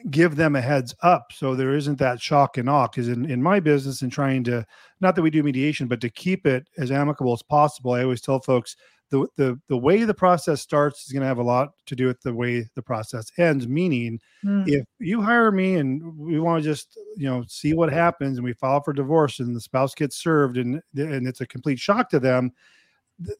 give 0.09 0.35
them 0.35 0.55
a 0.55 0.61
heads 0.61 0.95
up 1.01 1.31
so 1.33 1.53
there 1.53 1.75
isn't 1.75 1.99
that 1.99 2.21
shock 2.21 2.57
and 2.57 2.69
awe 2.69 2.87
because 2.87 3.09
in, 3.09 3.29
in 3.29 3.43
my 3.43 3.59
business 3.59 4.01
and 4.01 4.11
trying 4.11 4.43
to 4.43 4.65
not 5.01 5.15
that 5.15 5.21
we 5.21 5.29
do 5.29 5.43
mediation 5.43 5.87
but 5.87 5.99
to 5.99 6.09
keep 6.09 6.47
it 6.47 6.69
as 6.77 6.91
amicable 6.91 7.33
as 7.33 7.43
possible 7.43 7.91
i 7.91 8.01
always 8.01 8.21
tell 8.21 8.39
folks 8.39 8.77
the 9.09 9.27
the 9.35 9.59
the 9.67 9.77
way 9.77 10.03
the 10.03 10.13
process 10.13 10.61
starts 10.61 11.05
is 11.05 11.11
going 11.11 11.21
to 11.21 11.27
have 11.27 11.37
a 11.37 11.43
lot 11.43 11.73
to 11.85 11.95
do 11.95 12.07
with 12.07 12.21
the 12.21 12.33
way 12.33 12.67
the 12.75 12.81
process 12.81 13.31
ends. 13.37 13.67
Meaning, 13.67 14.19
mm. 14.43 14.67
if 14.67 14.85
you 14.99 15.21
hire 15.21 15.51
me 15.51 15.75
and 15.75 16.17
we 16.17 16.39
want 16.39 16.63
to 16.63 16.69
just 16.69 16.97
you 17.15 17.27
know 17.27 17.43
see 17.47 17.73
what 17.73 17.91
happens, 17.91 18.37
and 18.37 18.45
we 18.45 18.53
file 18.53 18.81
for 18.81 18.93
divorce, 18.93 19.39
and 19.39 19.55
the 19.55 19.61
spouse 19.61 19.93
gets 19.93 20.17
served, 20.17 20.57
and 20.57 20.81
and 20.95 21.27
it's 21.27 21.41
a 21.41 21.47
complete 21.47 21.79
shock 21.79 22.09
to 22.09 22.19
them, 22.19 22.51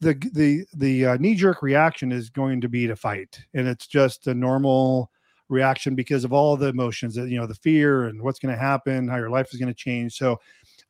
the 0.00 0.14
the 0.32 0.64
the 0.74 1.06
uh, 1.06 1.16
knee 1.16 1.34
jerk 1.34 1.62
reaction 1.62 2.12
is 2.12 2.30
going 2.30 2.60
to 2.60 2.68
be 2.68 2.86
to 2.86 2.96
fight, 2.96 3.40
and 3.54 3.66
it's 3.66 3.86
just 3.86 4.26
a 4.28 4.34
normal 4.34 5.10
reaction 5.48 5.94
because 5.94 6.24
of 6.24 6.32
all 6.32 6.56
the 6.56 6.68
emotions 6.68 7.14
that 7.14 7.28
you 7.28 7.38
know 7.38 7.46
the 7.46 7.54
fear 7.54 8.04
and 8.04 8.20
what's 8.20 8.38
going 8.38 8.54
to 8.54 8.60
happen, 8.60 9.08
how 9.08 9.16
your 9.16 9.30
life 9.30 9.52
is 9.52 9.60
going 9.60 9.72
to 9.72 9.74
change. 9.74 10.16
So 10.16 10.40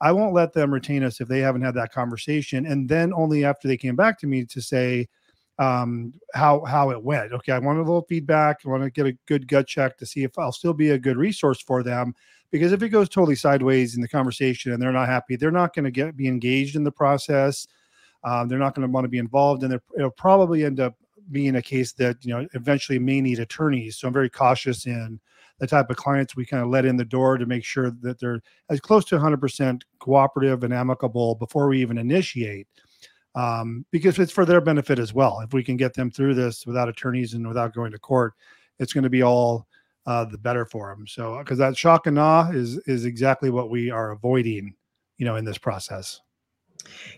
I 0.01 0.13
won't 0.13 0.35
let 0.35 0.53
them 0.53 0.73
retain 0.73 1.03
us 1.03 1.21
if 1.21 1.29
they 1.29 1.41
haven't 1.41 1.63
had 1.63 1.75
that 1.75 1.93
conversation. 1.93 2.67
And 2.67 2.89
then 2.89 3.13
only 3.15 3.45
after 3.45 3.69
they 3.69 3.77
came 3.77 3.97
back 3.97 4.19
to 4.21 4.27
me 4.27 4.45
to 4.45 4.61
say 4.61 5.09
um, 5.59 6.13
how 6.35 6.65
how 6.65 6.91
it 6.91 7.03
went. 7.03 7.33
Okay, 7.33 7.53
I 7.53 7.59
want 7.59 7.79
a 7.79 7.83
little 7.83 8.07
feedback. 8.09 8.61
I 8.65 8.69
want 8.69 8.83
to 8.83 8.91
get 8.91 9.07
a 9.07 9.17
good 9.27 9.49
gut 9.49 9.67
check 9.67 9.97
to 9.99 10.07
see 10.07 10.23
if 10.23 10.39
I'll 10.39 10.53
still 10.53 10.75
be 10.75 10.91
a 10.91 10.99
good 10.99 11.17
resource 11.17 11.61
for 11.61 11.83
them. 11.83 12.15
Because 12.51 12.73
if 12.73 12.83
it 12.83 12.91
goes 12.91 13.09
totally 13.09 13.37
sideways 13.37 13.97
in 13.97 14.03
the 14.03 14.09
conversation 14.09 14.73
and 14.73 14.81
they're 14.81 14.93
not 14.93 15.09
happy, 15.09 15.37
they're 15.37 15.51
not 15.51 15.75
going 15.75 15.85
to 15.85 15.91
get 15.91 16.17
be 16.17 16.29
engaged 16.29 16.77
in 16.77 16.85
the 16.85 16.93
process. 16.93 17.67
Um, 18.25 18.49
they're 18.49 18.59
not 18.59 18.75
going 18.75 18.87
to 18.87 18.93
want 18.93 19.05
to 19.05 19.09
be 19.09 19.19
involved, 19.19 19.63
and 19.63 19.79
it'll 19.97 20.11
probably 20.11 20.65
end 20.65 20.81
up 20.81 20.95
being 21.30 21.56
a 21.56 21.62
case 21.62 21.92
that 21.95 22.25
you 22.25 22.33
know 22.33 22.47
eventually 22.54 22.99
may 22.99 23.21
need 23.21 23.38
attorneys. 23.38 23.97
So 23.97 24.09
I'm 24.09 24.14
very 24.14 24.30
cautious 24.30 24.87
in 24.87 25.21
the 25.59 25.66
type 25.66 25.90
of 25.90 25.97
clients 25.97 26.37
we 26.37 26.45
kind 26.45 26.62
of 26.62 26.68
let 26.68 26.85
in 26.85 26.97
the 26.97 27.04
door 27.04 27.38
to 27.38 27.47
make 27.47 27.64
sure 27.64 27.90
that 28.02 28.21
they're 28.21 28.42
as 28.68 28.80
close 28.80 29.04
to 29.06 29.16
100% 29.16 29.83
cooperative 30.00 30.64
and 30.64 30.75
amicable 30.75 31.35
before 31.37 31.68
we 31.68 31.80
even 31.80 31.99
initiate. 31.99 32.66
Um, 33.35 33.85
because 33.90 34.18
it's 34.18 34.33
for 34.33 34.47
their 34.47 34.62
benefit 34.62 34.99
as 34.99 35.12
well. 35.12 35.40
If 35.40 35.52
we 35.52 35.62
can 35.62 35.76
get 35.76 35.92
them 35.92 36.11
through 36.11 36.35
this 36.35 36.66
without 36.66 36.88
attorneys 36.88 37.35
and 37.35 37.47
without 37.47 37.75
going 37.75 37.92
to 37.92 37.99
court, 37.99 38.33
it's 38.78 38.95
going 38.95 39.04
to 39.04 39.11
be 39.11 39.23
all 39.23 39.66
uh, 40.06 40.25
the 40.25 40.38
better 40.38 40.64
for 40.64 40.88
them. 40.88 41.06
So, 41.06 41.37
because 41.38 41.59
that 41.59 41.76
shock 41.76 42.06
and 42.06 42.18
awe 42.18 42.50
is 42.50 42.78
is 42.87 43.04
exactly 43.04 43.50
what 43.50 43.68
we 43.68 43.90
are 43.90 44.12
avoiding, 44.12 44.75
you 45.18 45.26
know, 45.26 45.37
in 45.37 45.45
this 45.45 45.59
process. 45.59 46.21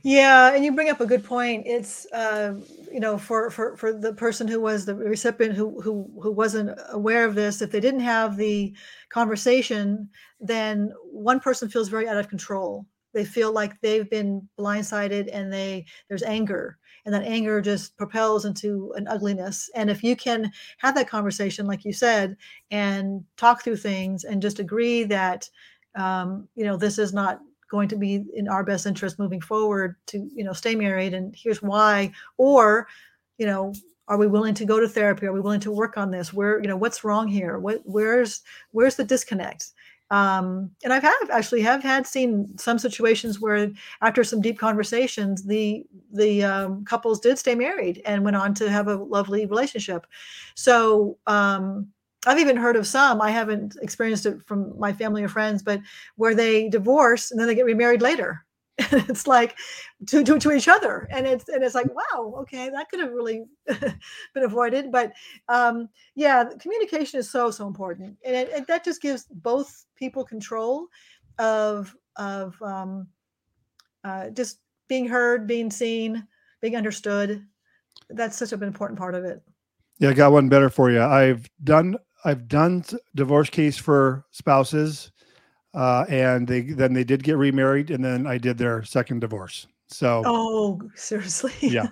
Yeah, 0.03 0.55
and 0.55 0.65
you 0.65 0.73
bring 0.73 0.91
up 0.91 1.01
a 1.01 1.07
good 1.07 1.25
point. 1.25 1.65
It's 1.67 2.07
uh, 2.13 2.55
you 2.93 3.01
know 3.01 3.19
for 3.19 3.51
for 3.51 3.77
for 3.77 3.93
the 3.93 4.13
person 4.13 4.49
who 4.49 4.61
was 4.61 4.85
the 4.87 4.95
recipient 4.95 5.55
who 5.55 5.81
who 5.81 6.09
who 6.23 6.31
wasn't 6.33 6.79
aware 6.91 7.25
of 7.25 7.35
this, 7.35 7.63
if 7.63 7.71
they 7.71 7.81
didn't 7.81 8.01
have 8.01 8.37
the 8.37 8.75
conversation, 9.11 10.09
then 10.41 10.93
one 11.11 11.41
person 11.41 11.69
feels 11.69 11.89
very 11.89 12.09
out 12.09 12.17
of 12.17 12.29
control. 12.29 12.87
They 13.15 13.25
feel 13.25 13.53
like 13.53 13.81
they've 13.81 14.09
been 14.09 14.49
blindsided, 14.59 15.29
and 15.33 15.53
they 15.53 15.87
there's 16.09 16.23
anger, 16.23 16.79
and 17.05 17.15
that 17.15 17.25
anger 17.25 17.61
just 17.61 17.97
propels 17.97 18.45
into 18.45 18.93
an 18.97 19.09
ugliness. 19.09 19.71
And 19.75 19.91
if 19.91 20.03
you 20.05 20.17
can 20.17 20.51
have 20.79 20.95
that 20.95 21.09
conversation, 21.09 21.67
like 21.67 21.85
you 21.85 21.93
said, 21.93 22.37
and 22.71 23.25
talk 23.37 23.63
through 23.65 23.77
things, 23.79 24.25
and 24.25 24.43
just 24.43 24.59
agree 24.61 25.05
that 25.05 25.49
um, 25.95 26.49
you 26.55 26.65
know 26.65 26.77
this 26.77 26.99
is 26.99 27.13
not 27.13 27.41
going 27.71 27.89
to 27.89 27.97
be 27.97 28.25
in 28.35 28.49
our 28.49 28.65
best 28.65 28.87
interest 28.87 29.19
moving 29.19 29.41
forward 29.41 29.97
to 30.07 30.29
you 30.35 30.45
know 30.45 30.53
stay 30.53 30.75
married 30.75 31.15
and 31.15 31.35
here's 31.37 31.63
why. 31.63 32.13
Or 32.37 32.89
you 33.39 33.47
know 33.47 33.73
are 34.09 34.17
we 34.17 34.27
willing 34.27 34.55
to 34.55 34.65
go 34.65 34.81
to 34.81 34.89
therapy? 34.89 35.27
Are 35.27 35.33
we 35.33 35.41
willing 35.41 35.61
to 35.61 35.71
work 35.71 35.99
on 35.99 36.11
this? 36.11 36.33
Where 36.33 36.61
you 36.61 36.69
know 36.69 36.77
what's 36.77 37.05
wrong 37.05 37.29
here? 37.29 37.59
What 37.59 37.83
where's 37.85 38.43
where's 38.73 38.97
the 38.97 39.05
disconnect? 39.05 39.73
Um, 40.11 40.71
and 40.83 40.93
I've 40.93 41.03
have 41.03 41.31
actually 41.31 41.61
have 41.63 41.83
had 41.83 42.07
seen 42.07 42.57
some 42.57 42.79
situations 42.79 43.41
where 43.41 43.71
after 44.01 44.25
some 44.25 44.41
deep 44.41 44.59
conversations, 44.59 45.45
the 45.45 45.85
the 46.13 46.43
um, 46.45 46.85
couples 46.85 47.21
did 47.21 47.39
stay 47.39 47.55
married 47.55 48.01
and 48.07 48.25
went 48.25 48.37
on 48.37 48.55
to 48.55 48.71
have 48.71 48.89
a 48.89 48.97
lovely 48.97 49.45
relationship. 49.45 50.07
So 50.55 51.19
um, 51.27 51.89
I've 52.27 52.39
even 52.39 52.57
heard 52.57 52.77
of 52.77 52.87
some, 52.87 53.21
I 53.21 53.31
haven't 53.31 53.77
experienced 53.81 54.27
it 54.27 54.43
from 54.47 54.79
my 54.79 54.93
family 54.93 55.23
or 55.23 55.29
friends, 55.29 55.63
but 55.63 55.81
where 56.17 56.35
they 56.35 56.69
divorce 56.69 57.31
and 57.31 57.39
then 57.39 57.47
they 57.47 57.55
get 57.55 57.65
remarried 57.65 58.03
later. 58.03 58.45
it's 58.79 59.27
like 59.27 59.57
to, 60.07 60.23
to, 60.23 60.39
to 60.39 60.53
each 60.53 60.69
other. 60.69 61.09
And 61.11 61.27
it's, 61.27 61.49
and 61.49 61.65
it's 61.65 61.75
like, 61.75 61.89
wow, 61.95 62.35
okay, 62.41 62.71
that 62.71 62.89
could 62.89 63.01
have 63.01 63.13
really 63.13 63.45
been 63.67 64.45
avoided. 64.45 64.93
But 64.93 65.13
um, 65.49 65.89
yeah, 66.15 66.45
communication 66.61 67.19
is 67.19 67.31
so, 67.31 67.51
so 67.51 67.67
important. 67.67 68.17
And, 68.25 68.37
it, 68.37 68.51
and 68.55 68.67
that 68.67 68.85
just 68.85 69.03
gives 69.03 69.27
both 69.31 69.85
people 69.97 70.25
control 70.25 70.87
of, 71.39 71.95
of 72.17 72.61
um, 72.63 73.09
uh, 74.05 74.31
just 74.31 74.61
being 74.89 75.09
heard, 75.09 75.47
being 75.47 75.71
seen, 75.71 76.27
being 76.61 76.77
understood. 76.77 77.45
That's 78.11 78.37
such 78.37 78.53
an 78.53 78.63
important 78.63 78.99
part 78.99 79.15
of 79.15 79.25
it. 79.25 79.43
Yeah, 79.99 80.11
I 80.11 80.15
got 80.15 80.33
one 80.33 80.49
better 80.49 80.71
for 80.71 80.91
you. 80.91 81.03
I've 81.03 81.49
done 81.65 81.97
I've 82.25 82.49
done 82.49 82.85
divorce 83.15 83.51
case 83.51 83.77
for 83.77 84.25
spouses, 84.31 85.13
uh, 85.75 86.05
and 86.09 86.47
they 86.47 86.63
then 86.63 86.93
they 86.93 87.05
did 87.05 87.23
get 87.23 87.37
remarried, 87.37 87.91
and 87.91 88.05
then 88.05 88.27
I 88.27 88.39
did 88.39 88.59
their 88.59 88.83
second 88.83 89.21
divorce. 89.21 89.67
So 89.89 90.23
oh, 90.27 90.81
seriously, 90.95 91.53
yeah, 91.61 91.87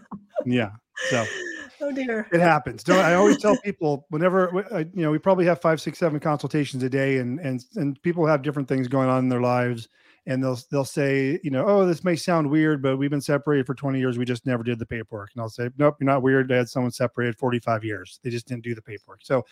yeah. 0.45 0.71
So 1.11 1.25
oh 1.81 1.93
dear, 1.93 2.29
it 2.33 2.41
happens. 2.41 2.83
Don't 2.83 3.05
I 3.05 3.15
always 3.15 3.39
tell 3.39 3.57
people 3.59 4.07
whenever 4.11 4.67
you 4.95 5.03
know 5.03 5.11
we 5.11 5.19
probably 5.19 5.47
have 5.47 5.61
five, 5.61 5.81
six, 5.81 5.99
seven 5.99 6.21
consultations 6.21 6.83
a 6.83 6.91
day, 6.91 7.19
and 7.19 7.39
and 7.41 7.65
and 7.77 8.01
people 8.03 8.27
have 8.27 8.43
different 8.43 8.69
things 8.69 8.89
going 8.89 9.09
on 9.09 9.21
in 9.21 9.29
their 9.29 9.41
lives 9.41 9.89
and 10.27 10.43
they'll 10.43 10.59
they'll 10.71 10.85
say, 10.85 11.39
you 11.43 11.51
know, 11.51 11.65
oh, 11.67 11.87
this 11.87 12.05
may 12.05 12.17
sound 12.17 12.51
weird, 12.51 12.83
but 12.83 12.97
we've 12.97 13.11
been 13.11 13.21
separated 13.21 13.67
for 13.67 13.75
20 13.75 13.99
years. 13.99 14.19
We 14.19 14.25
just 14.25 14.45
never 14.45 14.63
did 14.63 14.79
the 14.79 14.87
paperwork. 14.87 15.31
And 15.35 15.41
I'll 15.41 15.49
say, 15.49 15.71
nope, 15.79 15.97
you're 16.01 16.07
not 16.07 16.23
weird. 16.23 16.51
I 16.53 16.57
had 16.57 16.69
someone 16.69 16.91
separated 16.91 17.39
45 17.39 17.85
years. 17.85 18.19
They 18.23 18.31
just 18.31 18.49
didn't 18.49 18.65
do 18.65 18.75
the 18.75 18.83
paperwork. 18.83 19.21
So 19.23 19.45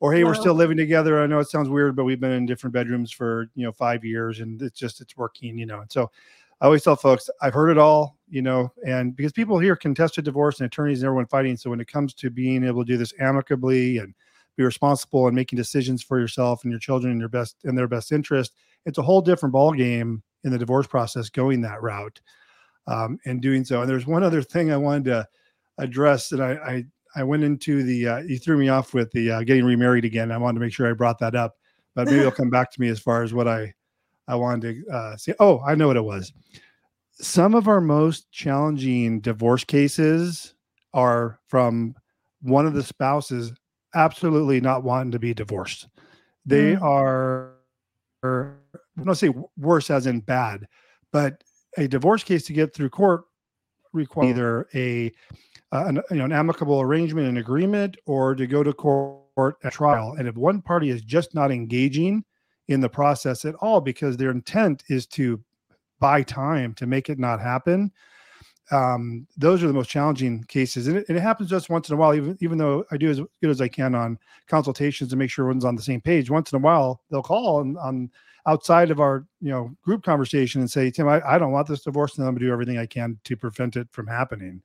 or 0.00 0.12
hey, 0.12 0.24
we're 0.24 0.34
still 0.34 0.54
living 0.54 0.76
together. 0.76 1.22
I 1.22 1.26
know 1.26 1.38
it 1.38 1.48
sounds 1.48 1.68
weird, 1.68 1.96
but 1.96 2.04
we've 2.04 2.20
been 2.20 2.32
in 2.32 2.46
different 2.46 2.74
bedrooms 2.74 3.10
for 3.10 3.48
you 3.54 3.64
know 3.64 3.72
five 3.72 4.04
years, 4.04 4.40
and 4.40 4.60
it's 4.60 4.78
just 4.78 5.00
it's 5.00 5.16
working, 5.16 5.58
you 5.58 5.66
know. 5.66 5.80
And 5.80 5.90
so 5.90 6.10
I 6.60 6.66
always 6.66 6.82
tell 6.82 6.96
folks 6.96 7.30
I've 7.40 7.54
heard 7.54 7.70
it 7.70 7.78
all, 7.78 8.18
you 8.28 8.42
know, 8.42 8.72
and 8.86 9.14
because 9.14 9.32
people 9.32 9.58
hear 9.58 9.76
contested 9.76 10.24
divorce 10.24 10.60
and 10.60 10.66
attorneys 10.66 11.00
and 11.00 11.06
everyone 11.06 11.26
fighting, 11.26 11.56
so 11.56 11.70
when 11.70 11.80
it 11.80 11.88
comes 11.88 12.14
to 12.14 12.30
being 12.30 12.64
able 12.64 12.84
to 12.84 12.92
do 12.92 12.98
this 12.98 13.12
amicably 13.20 13.98
and 13.98 14.14
be 14.56 14.64
responsible 14.64 15.26
and 15.26 15.34
making 15.34 15.56
decisions 15.56 16.02
for 16.02 16.18
yourself 16.18 16.62
and 16.62 16.72
your 16.72 16.80
children 16.80 17.12
in 17.12 17.18
your 17.18 17.28
best 17.28 17.56
in 17.64 17.74
their 17.74 17.88
best 17.88 18.12
interest, 18.12 18.52
it's 18.86 18.98
a 18.98 19.02
whole 19.02 19.20
different 19.20 19.52
ball 19.52 19.72
game 19.72 20.22
in 20.44 20.52
the 20.52 20.58
divorce 20.58 20.86
process 20.86 21.30
going 21.30 21.60
that 21.62 21.82
route 21.82 22.20
um, 22.86 23.18
and 23.24 23.40
doing 23.40 23.64
so. 23.64 23.80
And 23.80 23.88
there's 23.88 24.06
one 24.06 24.22
other 24.22 24.42
thing 24.42 24.70
I 24.70 24.76
wanted 24.76 25.04
to 25.06 25.28
address 25.78 26.28
that 26.28 26.40
I, 26.40 26.52
I 26.52 26.84
I 27.16 27.22
went 27.22 27.44
into 27.44 27.82
the 27.82 28.08
uh, 28.08 28.18
you 28.18 28.38
threw 28.38 28.58
me 28.58 28.68
off 28.68 28.94
with 28.94 29.10
the 29.12 29.30
uh, 29.30 29.42
getting 29.42 29.64
remarried 29.64 30.04
again. 30.04 30.32
I 30.32 30.38
wanted 30.38 30.58
to 30.58 30.64
make 30.64 30.72
sure 30.72 30.88
I 30.88 30.92
brought 30.92 31.18
that 31.20 31.34
up, 31.34 31.56
but 31.94 32.06
maybe 32.06 32.20
it'll 32.20 32.30
come 32.32 32.50
back 32.50 32.70
to 32.72 32.80
me 32.80 32.88
as 32.88 32.98
far 32.98 33.22
as 33.22 33.32
what 33.32 33.48
I 33.48 33.72
I 34.28 34.34
wanted 34.36 34.84
to 34.86 34.92
uh, 34.92 35.16
say. 35.16 35.34
Oh, 35.38 35.60
I 35.66 35.74
know 35.74 35.88
what 35.88 35.96
it 35.96 36.04
was. 36.04 36.32
Some 37.12 37.54
of 37.54 37.68
our 37.68 37.80
most 37.80 38.30
challenging 38.32 39.20
divorce 39.20 39.64
cases 39.64 40.54
are 40.92 41.38
from 41.46 41.94
one 42.42 42.66
of 42.66 42.74
the 42.74 42.82
spouses 42.82 43.52
absolutely 43.94 44.60
not 44.60 44.82
wanting 44.82 45.12
to 45.12 45.18
be 45.18 45.32
divorced. 45.32 45.88
They 46.44 46.74
mm. 46.74 46.82
are, 46.82 47.54
are 48.22 48.58
I 48.98 49.04
don't 49.04 49.14
say 49.14 49.32
worse 49.56 49.90
as 49.90 50.06
in 50.06 50.20
bad, 50.20 50.66
but 51.12 51.42
a 51.76 51.88
divorce 51.88 52.22
case 52.24 52.44
to 52.46 52.52
get 52.52 52.74
through 52.74 52.90
court 52.90 53.24
require 53.92 54.28
either 54.28 54.68
a 54.74 55.12
uh, 55.74 55.84
an, 55.86 56.00
you 56.10 56.16
know, 56.16 56.24
an 56.24 56.32
amicable 56.32 56.80
arrangement 56.80 57.26
and 57.26 57.38
agreement 57.38 57.96
or 58.06 58.34
to 58.34 58.46
go 58.46 58.62
to 58.62 58.72
court 58.72 59.56
at 59.64 59.72
trial. 59.72 60.14
And 60.18 60.28
if 60.28 60.36
one 60.36 60.62
party 60.62 60.88
is 60.88 61.02
just 61.02 61.34
not 61.34 61.50
engaging 61.50 62.24
in 62.68 62.80
the 62.80 62.88
process 62.88 63.44
at 63.44 63.56
all 63.56 63.80
because 63.80 64.16
their 64.16 64.30
intent 64.30 64.84
is 64.88 65.06
to 65.08 65.42
buy 65.98 66.22
time 66.22 66.74
to 66.74 66.86
make 66.86 67.10
it 67.10 67.18
not 67.18 67.40
happen, 67.40 67.90
um, 68.70 69.26
those 69.36 69.62
are 69.62 69.66
the 69.66 69.72
most 69.72 69.90
challenging 69.90 70.44
cases. 70.44 70.86
And 70.86 70.98
it, 70.98 71.06
and 71.08 71.18
it, 71.18 71.20
happens 71.20 71.50
just 71.50 71.68
once 71.68 71.88
in 71.88 71.94
a 71.94 71.98
while, 71.98 72.14
even, 72.14 72.38
even 72.40 72.56
though 72.56 72.84
I 72.90 72.96
do 72.96 73.10
as 73.10 73.18
good 73.18 73.50
as 73.50 73.60
I 73.60 73.68
can 73.68 73.94
on 73.94 74.18
consultations 74.46 75.10
to 75.10 75.16
make 75.16 75.30
sure 75.30 75.44
everyone's 75.44 75.64
on 75.64 75.76
the 75.76 75.82
same 75.82 76.00
page. 76.00 76.30
Once 76.30 76.52
in 76.52 76.56
a 76.56 76.60
while, 76.60 77.02
they'll 77.10 77.22
call 77.22 77.56
on, 77.56 77.76
on 77.78 78.10
outside 78.46 78.90
of 78.90 79.00
our 79.00 79.26
you 79.40 79.50
know 79.50 79.74
group 79.82 80.02
conversation 80.02 80.60
and 80.60 80.70
say, 80.70 80.90
Tim, 80.90 81.08
I, 81.08 81.20
I 81.26 81.38
don't 81.38 81.52
want 81.52 81.68
this 81.68 81.82
divorce, 81.82 82.16
and 82.16 82.26
I'm 82.26 82.34
gonna 82.34 82.46
do 82.46 82.52
everything 82.52 82.78
I 82.78 82.86
can 82.86 83.18
to 83.24 83.36
prevent 83.36 83.76
it 83.76 83.88
from 83.90 84.06
happening. 84.06 84.62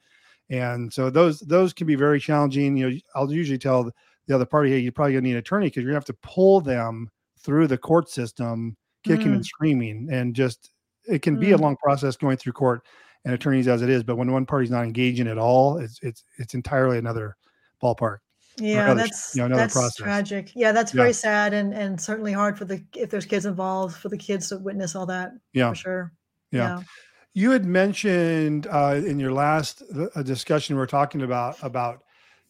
And 0.50 0.92
so 0.92 1.10
those 1.10 1.40
those 1.42 1.74
can 1.74 1.86
be 1.86 1.96
very 1.96 2.20
challenging. 2.20 2.76
You 2.76 2.90
know, 2.90 2.98
I'll 3.16 3.32
usually 3.32 3.60
tell 3.60 3.92
the 4.28 4.36
other 4.36 4.46
party, 4.46 4.72
hey, 4.72 4.80
you're 4.80 4.92
probably 4.92 5.14
gonna 5.14 5.22
need 5.22 5.32
an 5.34 5.38
attorney 5.38 5.68
because 5.68 5.84
you're 5.84 5.92
gonna 5.92 5.98
have 5.98 6.06
to 6.06 6.18
pull 6.22 6.62
them 6.62 7.10
through 7.40 7.68
the 7.68 7.78
court 7.78 8.10
system, 8.10 8.76
kicking 9.04 9.28
mm. 9.28 9.36
and 9.36 9.46
screaming, 9.46 10.10
and 10.12 10.36
just 10.36 10.72
it 11.08 11.22
can 11.22 11.38
mm. 11.38 11.42
be 11.42 11.52
a 11.52 11.58
mm. 11.58 11.62
long 11.62 11.76
process 11.78 12.16
going 12.16 12.38
through 12.38 12.54
court 12.54 12.86
and 13.26 13.34
attorneys 13.34 13.68
as 13.68 13.82
it 13.82 13.90
is. 13.90 14.04
But 14.04 14.16
when 14.18 14.32
one 14.32 14.46
party's 14.46 14.72
not 14.72 14.84
engaging 14.84 15.28
at 15.28 15.38
all, 15.38 15.78
it's 15.78 16.00
it's 16.02 16.24
it's 16.38 16.54
entirely 16.54 16.98
another 16.98 17.36
ballpark. 17.82 18.18
Yeah, 18.58 18.86
another, 18.86 19.02
that's 19.02 19.36
you 19.36 19.48
know, 19.48 19.56
that's 19.56 19.74
process. 19.74 19.96
tragic. 19.96 20.52
Yeah, 20.56 20.72
that's 20.72 20.92
very 20.92 21.10
yeah. 21.10 21.14
sad 21.14 21.54
and 21.54 21.74
and 21.74 22.00
certainly 22.00 22.34
hard 22.34 22.58
for 22.58 22.66
the 22.66 22.84
if 22.96 23.10
there's 23.10 23.26
kids 23.26 23.46
involved 23.46 23.96
for 23.96 24.10
the 24.10 24.18
kids 24.18 24.50
to 24.50 24.58
witness 24.58 24.96
all 24.96 25.06
that. 25.06 25.32
Yeah, 25.54 25.70
for 25.70 25.76
sure. 25.76 26.14
Yeah. 26.52 26.78
yeah. 26.78 26.84
You 27.34 27.52
had 27.52 27.66
mentioned 27.66 28.68
uh, 28.68 29.02
in 29.06 29.20
your 29.20 29.32
last 29.32 29.84
uh, 30.16 30.24
discussion 30.24 30.76
we 30.76 30.82
are 30.82 30.88
talking 30.88 31.22
about 31.22 31.58
about 31.62 32.04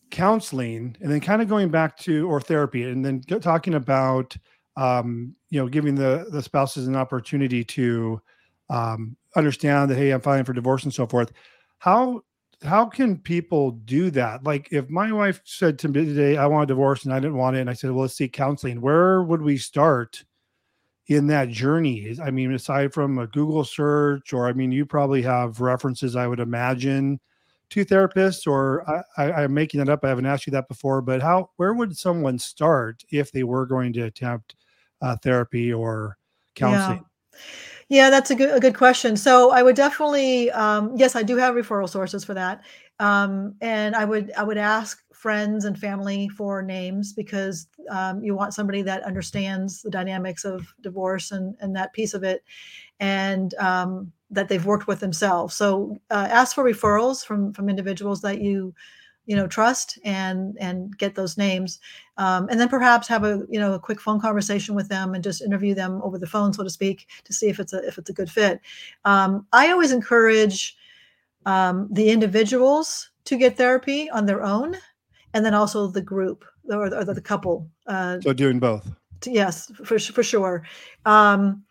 counseling, 0.10 0.96
and 1.02 1.12
then 1.12 1.20
kind 1.20 1.42
of 1.42 1.50
going 1.50 1.70
back 1.70 1.98
to 1.98 2.28
or 2.30 2.42
therapy, 2.42 2.84
and 2.84 3.04
then 3.04 3.22
talking 3.22 3.76
about 3.76 4.36
um, 4.78 5.36
you 5.50 5.60
know 5.60 5.68
giving 5.68 5.96
the 5.96 6.28
the 6.32 6.42
spouses 6.42 6.88
an 6.88 6.96
opportunity 6.96 7.64
to 7.66 8.22
um, 8.70 9.18
understand 9.36 9.90
that 9.90 9.96
hey 9.98 10.12
i'm 10.12 10.22
filing 10.22 10.46
for 10.46 10.54
divorce 10.54 10.84
and 10.84 10.94
so 10.94 11.06
forth. 11.06 11.32
How 11.80 12.22
how 12.64 12.86
can 12.86 13.18
people 13.18 13.72
do 13.72 14.10
that? 14.12 14.44
Like 14.44 14.70
if 14.72 14.90
my 14.90 15.12
wife 15.12 15.42
said 15.46 15.78
to 15.80 15.90
me 15.90 16.06
today 16.06 16.38
i 16.38 16.46
want 16.48 16.64
a 16.64 16.68
divorce 16.68 17.06
and 17.06 17.14
i 17.14 17.20
didn't 17.20 17.38
want 17.38 17.56
it 17.56 17.62
and 17.62 17.70
i 17.70 17.74
said 17.74 17.92
well 17.92 18.02
let's 18.02 18.16
seek 18.16 18.34
counseling 18.34 18.82
where 18.82 19.24
would 19.24 19.42
we 19.42 19.58
start 19.58 20.24
in 21.10 21.28
that 21.28 21.50
journey 21.50 22.16
i 22.24 22.32
mean 22.32 22.54
aside 22.54 22.94
from 22.94 23.18
a 23.18 23.28
google 23.28 23.64
search 23.64 24.32
or 24.32 24.48
i 24.48 24.54
mean 24.54 24.72
you 24.72 24.86
probably 24.86 25.22
have 25.22 25.60
references 25.60 26.16
i 26.16 26.26
would 26.26 26.40
imagine 26.40 27.20
to 27.70 27.86
therapists 27.86 28.48
or 28.48 28.84
I, 29.18 29.44
am 29.44 29.54
making 29.54 29.80
that 29.80 29.90
up 29.90 30.06
i 30.06 30.10
haven't 30.10 30.26
asked 30.26 30.48
you 30.48 30.52
that 30.52 30.68
before 30.68 31.02
but 31.02 31.22
how 31.22 31.50
where 31.58 31.74
would 31.74 31.98
someone 31.98 32.40
start 32.40 33.04
if 33.12 33.32
they 33.32 33.44
were 33.44 33.66
going 33.66 33.92
to 33.94 34.02
attempt 34.04 34.56
uh, 35.02 35.18
therapy 35.18 35.74
or 35.74 36.18
counseling 36.56 37.06
yeah. 37.34 37.40
Yeah, 37.92 38.12
that's 38.12 38.30
a 38.30 38.36
good 38.36 38.56
a 38.56 38.60
good 38.60 38.78
question. 38.78 39.18
So 39.18 39.50
I 39.50 39.64
would 39.64 39.76
definitely, 39.76 40.52
um, 40.52 40.96
yes, 40.96 41.16
I 41.16 41.24
do 41.24 41.38
have 41.38 41.56
referral 41.56 41.90
sources 41.90 42.24
for 42.24 42.36
that, 42.36 42.62
um, 43.00 43.56
and 43.62 43.96
I 43.96 44.06
would 44.06 44.32
I 44.38 44.44
would 44.44 44.60
ask 44.60 45.04
friends 45.20 45.66
and 45.66 45.78
family 45.78 46.30
for 46.30 46.62
names 46.62 47.12
because 47.12 47.68
um, 47.92 48.24
you 48.24 48.34
want 48.34 48.54
somebody 48.54 48.82
that 48.82 49.04
understands 49.04 49.82
the 49.82 49.90
dynamics 49.90 50.46
of 50.46 50.74
divorce 50.80 51.32
and 51.32 51.56
and 51.60 51.76
that 51.76 51.92
piece 51.92 52.14
of 52.14 52.24
it, 52.24 52.42
and 53.02 53.54
um, 53.56 54.12
that 54.32 54.48
they've 54.48 54.66
worked 54.66 54.88
with 54.88 55.02
themselves. 55.02 55.56
So 55.56 56.00
uh, 56.10 56.28
ask 56.30 56.56
for 56.56 56.64
referrals 56.64 57.26
from 57.26 57.52
from 57.52 57.68
individuals 57.68 58.22
that 58.22 58.40
you 58.40 58.74
you 59.26 59.36
know 59.36 59.46
trust 59.46 60.00
and 60.06 60.58
and 60.62 60.98
get 60.98 61.16
those 61.16 61.38
names 61.38 61.80
um, 62.18 62.48
and 62.50 62.58
then 62.58 62.70
perhaps 62.70 63.06
have 63.10 63.26
a 63.26 63.44
you 63.50 63.60
know 63.60 63.74
a 63.74 63.80
quick 63.80 64.00
phone 64.00 64.22
conversation 64.22 64.74
with 64.74 64.88
them 64.88 65.14
and 65.14 65.24
just 65.24 65.42
interview 65.42 65.76
them 65.76 66.02
over 66.02 66.18
the 66.18 66.26
phone 66.26 66.54
so 66.54 66.64
to 66.64 66.70
speak 66.70 67.08
to 67.26 67.34
see 67.34 67.48
if 67.48 67.60
it's 67.60 67.74
a 67.74 67.86
if 67.88 68.00
it's 68.00 68.10
a 68.10 68.14
good 68.14 68.32
fit 68.32 68.60
um, 69.06 69.46
i 69.54 69.70
always 69.70 69.92
encourage 69.92 70.76
um, 71.46 71.88
the 71.92 72.10
individuals 72.10 73.12
to 73.26 73.38
get 73.38 73.56
therapy 73.56 74.10
on 74.10 74.26
their 74.26 74.42
own 74.42 74.76
and 75.34 75.46
then 75.46 75.54
also 75.54 75.88
the 75.88 76.02
group 76.02 76.46
or, 76.70 76.94
or 76.94 77.06
the, 77.06 77.14
the 77.14 77.22
couple 77.22 77.70
uh, 77.88 78.20
so 78.22 78.34
doing 78.34 78.60
both. 78.60 78.90
yes 79.26 79.72
for, 79.84 80.00
for 80.00 80.24
sure. 80.24 80.64
Um, 81.06 81.64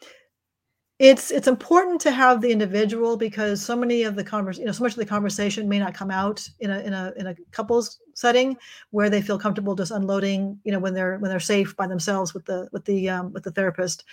it's 0.98 1.30
it's 1.30 1.46
important 1.46 2.00
to 2.00 2.10
have 2.10 2.40
the 2.40 2.50
individual 2.50 3.16
because 3.16 3.64
so 3.64 3.76
many 3.76 4.02
of 4.02 4.16
the 4.16 4.24
convers 4.24 4.58
you 4.58 4.64
know 4.64 4.72
so 4.72 4.82
much 4.82 4.92
of 4.92 4.98
the 4.98 5.06
conversation 5.06 5.68
may 5.68 5.78
not 5.78 5.94
come 5.94 6.10
out 6.10 6.48
in 6.58 6.70
a 6.70 6.80
in 6.80 6.92
a 6.92 7.12
in 7.16 7.28
a 7.28 7.36
couples 7.52 8.00
setting 8.14 8.56
where 8.90 9.08
they 9.08 9.22
feel 9.22 9.38
comfortable 9.38 9.76
just 9.76 9.92
unloading 9.92 10.58
you 10.64 10.72
know 10.72 10.80
when 10.80 10.94
they're 10.94 11.18
when 11.18 11.30
they're 11.30 11.38
safe 11.38 11.76
by 11.76 11.86
themselves 11.86 12.34
with 12.34 12.44
the 12.46 12.68
with 12.72 12.84
the 12.84 13.08
um, 13.08 13.32
with 13.32 13.44
the 13.44 13.52
therapist. 13.52 14.04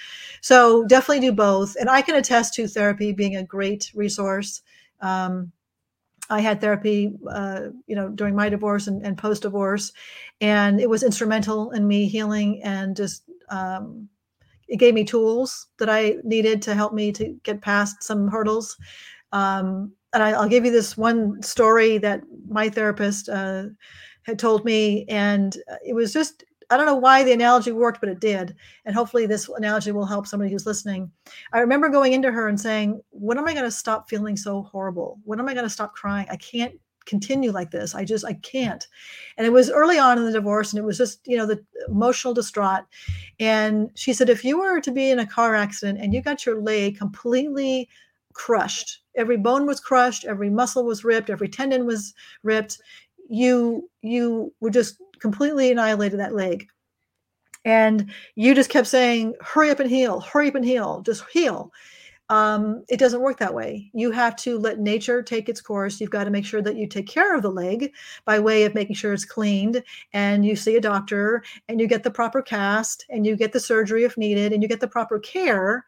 So 0.42 0.86
definitely 0.86 1.22
do 1.22 1.32
both. 1.32 1.76
And 1.80 1.90
i 1.90 2.02
can 2.02 2.16
attest 2.16 2.54
to 2.56 2.68
therapy 2.68 3.14
being 3.14 3.36
a 3.36 3.44
great 3.44 3.92
resource. 3.96 4.62
Um, 5.02 5.52
I 6.30 6.42
had 6.42 6.60
therapy, 6.60 7.14
uh, 7.30 7.68
you 7.88 7.96
know, 7.96 8.10
during 8.10 8.36
my 8.36 8.50
divorce 8.50 8.88
and, 8.88 9.06
and 9.06 9.18
post 9.18 9.44
divorce, 9.44 9.94
and 10.42 10.82
it 10.82 10.90
was 10.90 11.04
instrumental 11.04 11.72
in 11.72 11.88
me 11.88 12.08
healing 12.08 12.62
and 12.64 12.96
just 12.96 13.24
um, 13.50 14.10
it 14.68 14.78
gave 14.78 14.94
me 14.94 15.04
tools 15.04 15.68
that 15.78 15.90
I 15.90 16.16
needed 16.24 16.62
to 16.64 16.74
help 16.74 16.94
me 16.94 17.12
to 17.14 17.36
get 17.44 17.62
past 17.62 18.04
some 18.04 18.28
hurdles. 18.28 18.78
Um, 19.32 19.94
and 20.14 20.24
I, 20.24 20.42
will 20.42 20.50
give 20.50 20.66
you 20.66 20.72
this 20.72 20.98
one 20.98 21.42
story 21.42 21.98
that 22.00 22.22
my 22.48 22.70
therapist 22.70 23.30
uh, 23.30 23.66
had 24.24 24.40
told 24.40 24.66
me, 24.66 25.06
and 25.08 25.56
it 25.86 25.94
was 25.94 26.14
just 26.14 26.44
I 26.70 26.78
don't 26.78 26.86
know 26.86 26.96
why 26.96 27.24
the 27.24 27.34
analogy 27.34 27.72
worked, 27.72 28.00
but 28.00 28.10
it 28.10 28.20
did. 28.20 28.56
And 28.86 28.96
hopefully, 28.96 29.26
this 29.26 29.50
analogy 29.50 29.92
will 29.92 30.06
help 30.06 30.28
somebody 30.28 30.52
who's 30.52 30.66
listening. 30.66 31.12
I 31.54 31.60
remember 31.60 31.90
going 31.90 32.14
into 32.14 32.32
her 32.32 32.48
and 32.48 32.60
saying, 32.60 33.02
When 33.12 33.38
am 33.38 33.48
I 33.48 33.54
going 33.54 33.66
to 33.66 33.72
stop 33.72 34.10
feeling 34.10 34.38
so 34.38 34.64
horrible? 34.64 35.20
When 35.24 35.40
am 35.40 35.48
I 35.48 35.54
going 35.54 35.66
to 35.66 35.70
stop 35.70 35.94
crying? 35.94 36.28
I 36.30 36.38
can't 36.38 36.74
continue 37.06 37.52
like 37.52 37.72
this. 37.72 37.96
I 37.96 38.04
just 38.04 38.26
I 38.26 38.34
can't. 38.34 38.86
And 39.38 39.48
it 39.48 39.52
was 39.52 39.72
early 39.72 39.98
on 39.98 40.18
in 40.18 40.26
the 40.26 40.32
divorce 40.32 40.74
and 40.74 40.80
it 40.80 40.86
was 40.86 40.98
just, 40.98 41.26
you 41.26 41.38
know, 41.38 41.46
the 41.46 41.64
emotional 41.88 42.34
distraught. 42.34 42.84
And 43.40 43.90
she 43.96 44.14
said 44.14 44.30
if 44.30 44.44
you 44.44 44.60
were 44.60 44.82
to 44.82 44.92
be 44.92 45.10
in 45.10 45.20
a 45.20 45.26
car 45.26 45.56
accident 45.56 46.00
and 46.02 46.14
you 46.14 46.22
got 46.22 46.46
your 46.46 46.62
leg 46.62 46.98
completely 46.98 47.90
crushed, 48.34 49.04
every 49.16 49.38
bone 49.38 49.66
was 49.66 49.80
crushed, 49.80 50.26
every 50.26 50.50
muscle 50.50 50.84
was 50.84 51.04
ripped, 51.04 51.30
every 51.30 51.48
tendon 51.48 51.86
was 51.86 52.14
ripped, 52.44 52.80
you 53.30 53.90
you 54.02 54.54
were 54.60 54.70
just 54.70 54.98
completely 55.20 55.72
annihilated 55.72 56.20
that 56.20 56.36
leg. 56.36 56.68
And 57.64 58.12
you 58.36 58.54
just 58.54 58.70
kept 58.70 58.88
saying, 58.88 59.34
hurry 59.42 59.72
up 59.72 59.80
and 59.80 59.90
heal, 59.90 60.20
hurry 60.20 60.50
up 60.50 60.56
and 60.56 60.66
heal, 60.66 61.02
just 61.02 61.24
heal 61.32 61.72
um, 62.30 62.84
it 62.90 62.98
doesn't 62.98 63.22
work 63.22 63.38
that 63.38 63.54
way. 63.54 63.90
You 63.94 64.12
have 64.12 64.36
to 64.38 64.58
let 64.58 64.80
nature 64.80 65.22
take 65.22 65.48
its 65.48 65.62
course. 65.62 66.02
You've 66.02 66.10
got 66.10 66.24
to 66.24 66.32
make 66.32 66.46
sure 66.46 66.62
that 66.62 66.76
you 66.76 66.88
take 66.88 67.08
care 67.08 67.36
of 67.36 67.44
the 67.44 67.52
leg 67.52 67.94
by 68.26 68.40
way 68.40 68.64
of 68.64 68.74
making 68.74 68.96
sure 68.96 69.14
it's 69.14 69.26
cleaned 69.26 69.84
and 70.14 70.44
you 70.44 70.56
see 70.56 70.76
a 70.76 70.82
doctor 70.82 71.44
and 71.68 71.80
you 71.80 71.88
get 71.88 72.04
the 72.04 72.10
proper 72.10 72.42
cast 72.42 73.06
and 73.10 73.26
you 73.28 73.36
get 73.36 73.54
the 73.54 73.60
surgery 73.60 74.04
if 74.06 74.18
needed 74.18 74.54
and 74.54 74.64
you 74.64 74.70
get 74.70 74.80
the 74.80 74.88
proper 74.88 75.20
care 75.20 75.86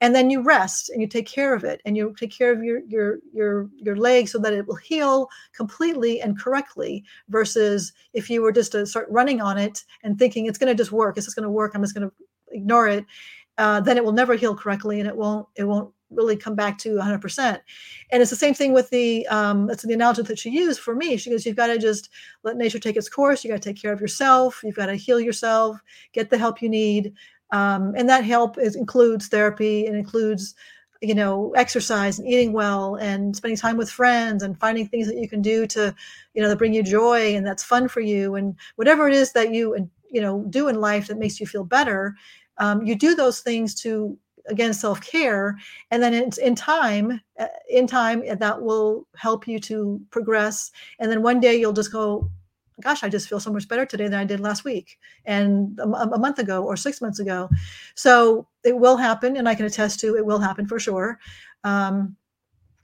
and 0.00 0.14
then 0.14 0.30
you 0.30 0.42
rest 0.42 0.90
and 0.90 1.00
you 1.00 1.08
take 1.08 1.26
care 1.26 1.54
of 1.54 1.64
it 1.64 1.80
and 1.84 1.96
you 1.96 2.14
take 2.18 2.36
care 2.36 2.52
of 2.52 2.62
your 2.62 2.80
your 2.88 3.18
your 3.32 3.68
your 3.76 3.96
leg 3.96 4.28
so 4.28 4.38
that 4.38 4.52
it 4.52 4.66
will 4.66 4.76
heal 4.76 5.28
completely 5.54 6.20
and 6.20 6.38
correctly 6.38 7.04
versus 7.28 7.92
if 8.12 8.30
you 8.30 8.42
were 8.42 8.52
just 8.52 8.72
to 8.72 8.86
start 8.86 9.06
running 9.10 9.40
on 9.40 9.58
it 9.58 9.84
and 10.02 10.18
thinking 10.18 10.46
it's 10.46 10.58
going 10.58 10.72
to 10.74 10.80
just 10.80 10.92
work 10.92 11.16
it's 11.16 11.26
just 11.26 11.36
going 11.36 11.44
to 11.44 11.50
work 11.50 11.72
i'm 11.74 11.82
just 11.82 11.94
going 11.94 12.08
to 12.08 12.14
ignore 12.52 12.88
it 12.88 13.04
uh, 13.58 13.80
then 13.80 13.96
it 13.96 14.04
will 14.04 14.12
never 14.12 14.34
heal 14.34 14.54
correctly 14.54 15.00
and 15.00 15.08
it 15.08 15.16
won't 15.16 15.46
it 15.56 15.64
won't 15.64 15.92
really 16.10 16.36
come 16.36 16.54
back 16.54 16.78
to 16.78 16.94
100% 16.94 17.60
and 18.10 18.22
it's 18.22 18.30
the 18.30 18.36
same 18.36 18.54
thing 18.54 18.72
with 18.72 18.88
the 18.88 19.26
um, 19.26 19.66
that's 19.66 19.82
the 19.82 19.92
analogy 19.92 20.22
that 20.22 20.38
she 20.38 20.48
used 20.48 20.80
for 20.80 20.94
me. 20.94 21.18
She 21.18 21.28
goes 21.28 21.44
you've 21.44 21.54
got 21.54 21.66
to 21.66 21.76
just 21.76 22.08
let 22.44 22.56
nature 22.56 22.78
take 22.78 22.96
its 22.96 23.10
course 23.10 23.44
you 23.44 23.50
got 23.50 23.60
to 23.60 23.68
take 23.68 23.80
care 23.80 23.92
of 23.92 24.00
yourself 24.00 24.62
you've 24.64 24.76
got 24.76 24.86
to 24.86 24.94
heal 24.94 25.20
yourself 25.20 25.78
get 26.14 26.30
the 26.30 26.38
help 26.38 26.62
you 26.62 26.70
need 26.70 27.12
um, 27.50 27.94
and 27.96 28.08
that 28.08 28.24
help 28.24 28.58
is, 28.58 28.76
includes 28.76 29.28
therapy 29.28 29.86
and 29.86 29.96
includes 29.96 30.54
you 31.00 31.14
know 31.14 31.52
exercise 31.56 32.18
and 32.18 32.26
eating 32.26 32.52
well 32.52 32.96
and 32.96 33.36
spending 33.36 33.56
time 33.56 33.76
with 33.76 33.90
friends 33.90 34.42
and 34.42 34.58
finding 34.58 34.86
things 34.88 35.06
that 35.06 35.16
you 35.16 35.28
can 35.28 35.40
do 35.40 35.64
to 35.64 35.94
you 36.34 36.42
know 36.42 36.48
that 36.48 36.58
bring 36.58 36.74
you 36.74 36.82
joy 36.82 37.36
and 37.36 37.46
that's 37.46 37.62
fun 37.62 37.88
for 37.88 38.00
you. 38.00 38.34
And 38.34 38.56
whatever 38.76 39.08
it 39.08 39.14
is 39.14 39.32
that 39.32 39.52
you 39.52 39.88
you 40.10 40.20
know 40.20 40.44
do 40.50 40.68
in 40.68 40.80
life 40.80 41.06
that 41.06 41.18
makes 41.18 41.38
you 41.38 41.46
feel 41.46 41.64
better 41.64 42.16
um, 42.58 42.84
you 42.84 42.94
do 42.94 43.14
those 43.14 43.40
things 43.40 43.74
to 43.82 44.18
again 44.48 44.72
self-care. 44.72 45.56
And 45.90 46.02
then 46.02 46.14
it's 46.14 46.38
in 46.38 46.54
time 46.54 47.20
uh, 47.38 47.46
in 47.68 47.86
time 47.86 48.22
that 48.38 48.62
will 48.62 49.06
help 49.16 49.46
you 49.46 49.58
to 49.60 50.00
progress. 50.10 50.70
And 50.98 51.10
then 51.10 51.22
one 51.22 51.40
day 51.40 51.56
you'll 51.56 51.72
just 51.72 51.92
go 51.92 52.30
gosh 52.80 53.02
i 53.02 53.08
just 53.08 53.28
feel 53.28 53.40
so 53.40 53.52
much 53.52 53.66
better 53.68 53.84
today 53.86 54.04
than 54.08 54.18
i 54.18 54.24
did 54.24 54.40
last 54.40 54.64
week 54.64 54.98
and 55.24 55.78
a, 55.78 55.82
a 55.84 56.18
month 56.18 56.38
ago 56.38 56.62
or 56.64 56.76
six 56.76 57.00
months 57.00 57.18
ago 57.18 57.48
so 57.94 58.46
it 58.64 58.76
will 58.76 58.96
happen 58.96 59.36
and 59.36 59.48
i 59.48 59.54
can 59.54 59.66
attest 59.66 60.00
to 60.00 60.16
it 60.16 60.24
will 60.24 60.38
happen 60.38 60.66
for 60.66 60.78
sure 60.78 61.18
um, 61.64 62.16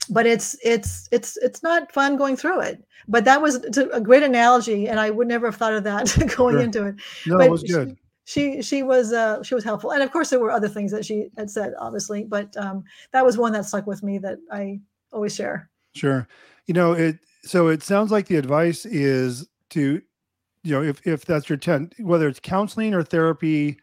but 0.09 0.25
it's 0.27 0.55
it's 0.63 1.07
it's 1.11 1.37
it's 1.37 1.63
not 1.63 1.91
fun 1.91 2.15
going 2.15 2.35
through 2.35 2.61
it. 2.61 2.83
But 3.07 3.25
that 3.25 3.41
was 3.41 3.55
a 3.55 4.01
great 4.01 4.21
analogy, 4.21 4.87
and 4.87 4.99
I 4.99 5.09
would 5.09 5.27
never 5.27 5.47
have 5.47 5.55
thought 5.55 5.73
of 5.73 5.83
that 5.85 6.05
going 6.37 6.55
Sure. 6.55 6.61
into 6.61 6.85
it. 6.85 6.95
No, 7.25 7.37
But 7.37 7.47
it 7.47 7.51
was 7.51 7.63
good. 7.63 7.97
she 8.25 8.61
she 8.61 8.83
was 8.83 9.13
uh 9.13 9.41
she 9.41 9.55
was 9.55 9.63
helpful 9.63 9.91
and 9.91 10.03
of 10.03 10.11
course 10.11 10.29
there 10.29 10.39
were 10.39 10.51
other 10.51 10.67
things 10.67 10.91
that 10.91 11.05
she 11.05 11.29
had 11.37 11.49
said 11.49 11.73
obviously 11.79 12.23
but 12.23 12.55
um 12.57 12.83
that 13.13 13.25
was 13.25 13.37
one 13.37 13.51
that 13.53 13.65
stuck 13.65 13.85
with 13.87 14.01
me 14.03 14.17
that 14.19 14.37
i 14.51 14.79
always 15.11 15.33
share 15.35 15.69
Sure. 15.95 16.27
You 16.65 16.73
know, 16.73 16.91
it 16.93 17.17
so 17.43 17.67
it 17.69 17.81
sounds 17.83 18.11
like 18.11 18.27
the 18.27 18.35
advice 18.37 18.85
is 18.85 19.47
to, 19.75 20.01
you 20.63 20.71
know, 20.71 20.81
if 20.81 21.05
if 21.05 21.25
that's 21.25 21.47
your 21.47 21.55
intent, 21.55 21.93
whether 21.99 22.27
it's 22.27 22.39
counseling 22.39 22.93
or 22.93 23.03
therapy 23.03 23.77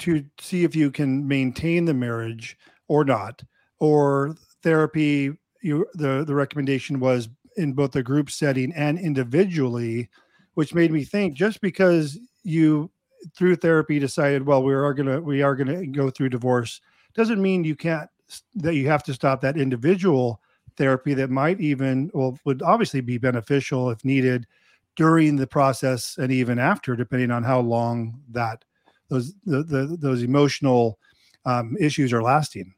to 0.00 0.24
see 0.40 0.64
if 0.64 0.74
you 0.74 0.90
can 0.90 1.26
maintain 1.26 1.84
the 1.84 1.94
marriage 1.94 2.56
or 2.88 3.04
not, 3.04 3.42
or 3.78 4.34
therapy, 4.62 5.32
you 5.62 5.86
the 5.94 6.24
the 6.26 6.34
recommendation 6.34 6.98
was 6.98 7.28
in 7.56 7.72
both 7.72 7.92
the 7.92 8.02
group 8.02 8.30
setting 8.30 8.72
and 8.74 8.98
individually, 8.98 10.08
which 10.54 10.74
made 10.74 10.92
me 10.92 11.04
think 11.04 11.34
just 11.34 11.60
because 11.60 12.18
you 12.42 12.90
through 13.36 13.56
therapy 13.56 13.98
decided, 13.98 14.46
well, 14.46 14.62
we 14.62 14.74
are 14.74 14.94
gonna 14.94 15.20
we 15.20 15.42
are 15.42 15.54
gonna 15.54 15.86
go 15.86 16.10
through 16.10 16.30
divorce, 16.30 16.80
doesn't 17.14 17.42
mean 17.42 17.64
you 17.64 17.76
can't 17.76 18.08
that 18.54 18.74
you 18.74 18.88
have 18.88 19.02
to 19.04 19.14
stop 19.14 19.40
that 19.40 19.56
individual 19.56 20.40
therapy 20.76 21.12
that 21.14 21.30
might 21.30 21.60
even 21.60 22.10
well 22.14 22.38
would 22.44 22.62
obviously 22.62 23.00
be 23.00 23.18
beneficial 23.18 23.90
if 23.90 24.04
needed 24.04 24.46
during 24.98 25.36
the 25.36 25.46
process 25.46 26.18
and 26.18 26.32
even 26.32 26.58
after 26.58 26.96
depending 26.96 27.30
on 27.30 27.44
how 27.44 27.60
long 27.60 28.20
that 28.28 28.64
those 29.08 29.32
the, 29.46 29.62
the 29.62 29.96
those 29.98 30.24
emotional 30.24 30.98
um, 31.46 31.76
issues 31.78 32.12
are 32.12 32.20
lasting. 32.20 32.74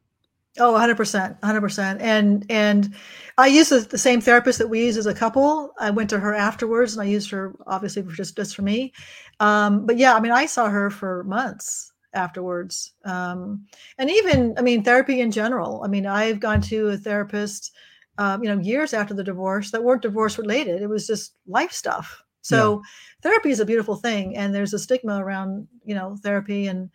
Oh 0.58 0.74
100% 0.74 1.40
100% 1.40 2.00
and 2.00 2.44
and 2.50 2.94
i 3.38 3.46
use 3.46 3.68
the, 3.70 3.78
the 3.78 3.96
same 3.96 4.20
therapist 4.20 4.58
that 4.58 4.68
we 4.68 4.84
use 4.84 4.98
as 4.98 5.06
a 5.06 5.14
couple. 5.14 5.72
I 5.78 5.90
went 5.90 6.10
to 6.10 6.20
her 6.20 6.34
afterwards 6.34 6.92
and 6.92 7.02
i 7.02 7.06
used 7.06 7.30
her 7.30 7.54
obviously 7.66 8.02
for 8.02 8.12
just 8.12 8.36
just 8.36 8.54
for 8.54 8.62
me. 8.62 8.92
Um 9.40 9.86
but 9.86 9.96
yeah 9.96 10.14
i 10.14 10.20
mean 10.20 10.32
i 10.32 10.44
saw 10.44 10.68
her 10.68 10.90
for 10.90 11.24
months 11.24 11.92
afterwards. 12.12 12.92
Um 13.04 13.66
and 13.96 14.10
even 14.10 14.54
i 14.58 14.62
mean 14.62 14.84
therapy 14.84 15.22
in 15.22 15.30
general. 15.30 15.82
I 15.82 15.88
mean 15.88 16.04
i've 16.04 16.40
gone 16.40 16.60
to 16.62 16.88
a 16.88 16.98
therapist 16.98 17.72
um, 18.20 18.44
you 18.44 18.54
know, 18.54 18.62
years 18.62 18.92
after 18.92 19.14
the 19.14 19.24
divorce 19.24 19.70
that 19.70 19.82
weren't 19.82 20.02
divorce 20.02 20.36
related. 20.36 20.82
It 20.82 20.88
was 20.88 21.06
just 21.06 21.32
life 21.46 21.72
stuff. 21.72 22.22
So 22.42 22.82
therapy 23.22 23.50
is 23.50 23.60
a 23.60 23.64
beautiful 23.64 23.96
thing, 23.96 24.36
and 24.36 24.54
there's 24.54 24.74
a 24.74 24.78
stigma 24.78 25.24
around 25.24 25.66
you 25.84 25.94
know 25.94 26.16
therapy, 26.22 26.66
and 26.66 26.90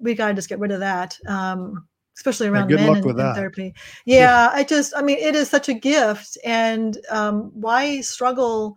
we 0.00 0.14
got 0.14 0.28
to 0.28 0.34
just 0.34 0.50
get 0.50 0.58
rid 0.58 0.72
of 0.72 0.80
that, 0.80 1.18
um, 1.26 1.88
especially 2.16 2.48
around 2.48 2.68
good 2.68 2.76
men 2.80 2.96
and, 2.96 3.06
and 3.06 3.34
therapy. 3.34 3.74
Yeah, 4.04 4.50
I 4.52 4.64
just, 4.64 4.92
I 4.94 5.00
mean, 5.00 5.18
it 5.18 5.34
is 5.34 5.48
such 5.48 5.70
a 5.70 5.74
gift, 5.74 6.36
and 6.44 6.98
um, 7.10 7.50
why 7.54 8.00
struggle? 8.02 8.76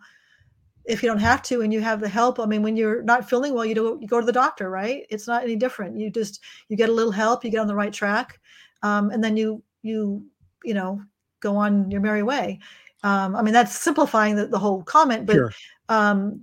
If 0.86 1.02
you 1.02 1.08
don't 1.10 1.18
have 1.18 1.42
to, 1.42 1.60
and 1.60 1.72
you 1.72 1.82
have 1.82 2.00
the 2.00 2.08
help, 2.08 2.40
I 2.40 2.46
mean, 2.46 2.62
when 2.62 2.76
you're 2.76 3.02
not 3.02 3.28
feeling 3.28 3.52
well, 3.52 3.66
you 3.66 3.74
do 3.74 3.98
you 4.00 4.08
go 4.08 4.20
to 4.20 4.26
the 4.26 4.32
doctor, 4.32 4.70
right? 4.70 5.04
It's 5.10 5.26
not 5.26 5.44
any 5.44 5.56
different. 5.56 5.98
You 5.98 6.10
just 6.10 6.40
you 6.68 6.78
get 6.78 6.88
a 6.88 6.92
little 6.92 7.12
help, 7.12 7.44
you 7.44 7.50
get 7.50 7.60
on 7.60 7.66
the 7.66 7.74
right 7.74 7.92
track, 7.92 8.40
um, 8.82 9.10
and 9.10 9.22
then 9.22 9.36
you 9.36 9.62
you 9.82 10.24
you 10.64 10.72
know 10.72 11.02
go 11.40 11.56
on 11.56 11.90
your 11.90 12.00
merry 12.00 12.22
way. 12.22 12.58
Um, 13.02 13.34
I 13.34 13.42
mean, 13.42 13.54
that's 13.54 13.76
simplifying 13.76 14.36
the, 14.36 14.46
the 14.46 14.58
whole 14.58 14.82
comment, 14.82 15.26
but 15.26 15.34
sure 15.34 15.52
um, 15.88 16.40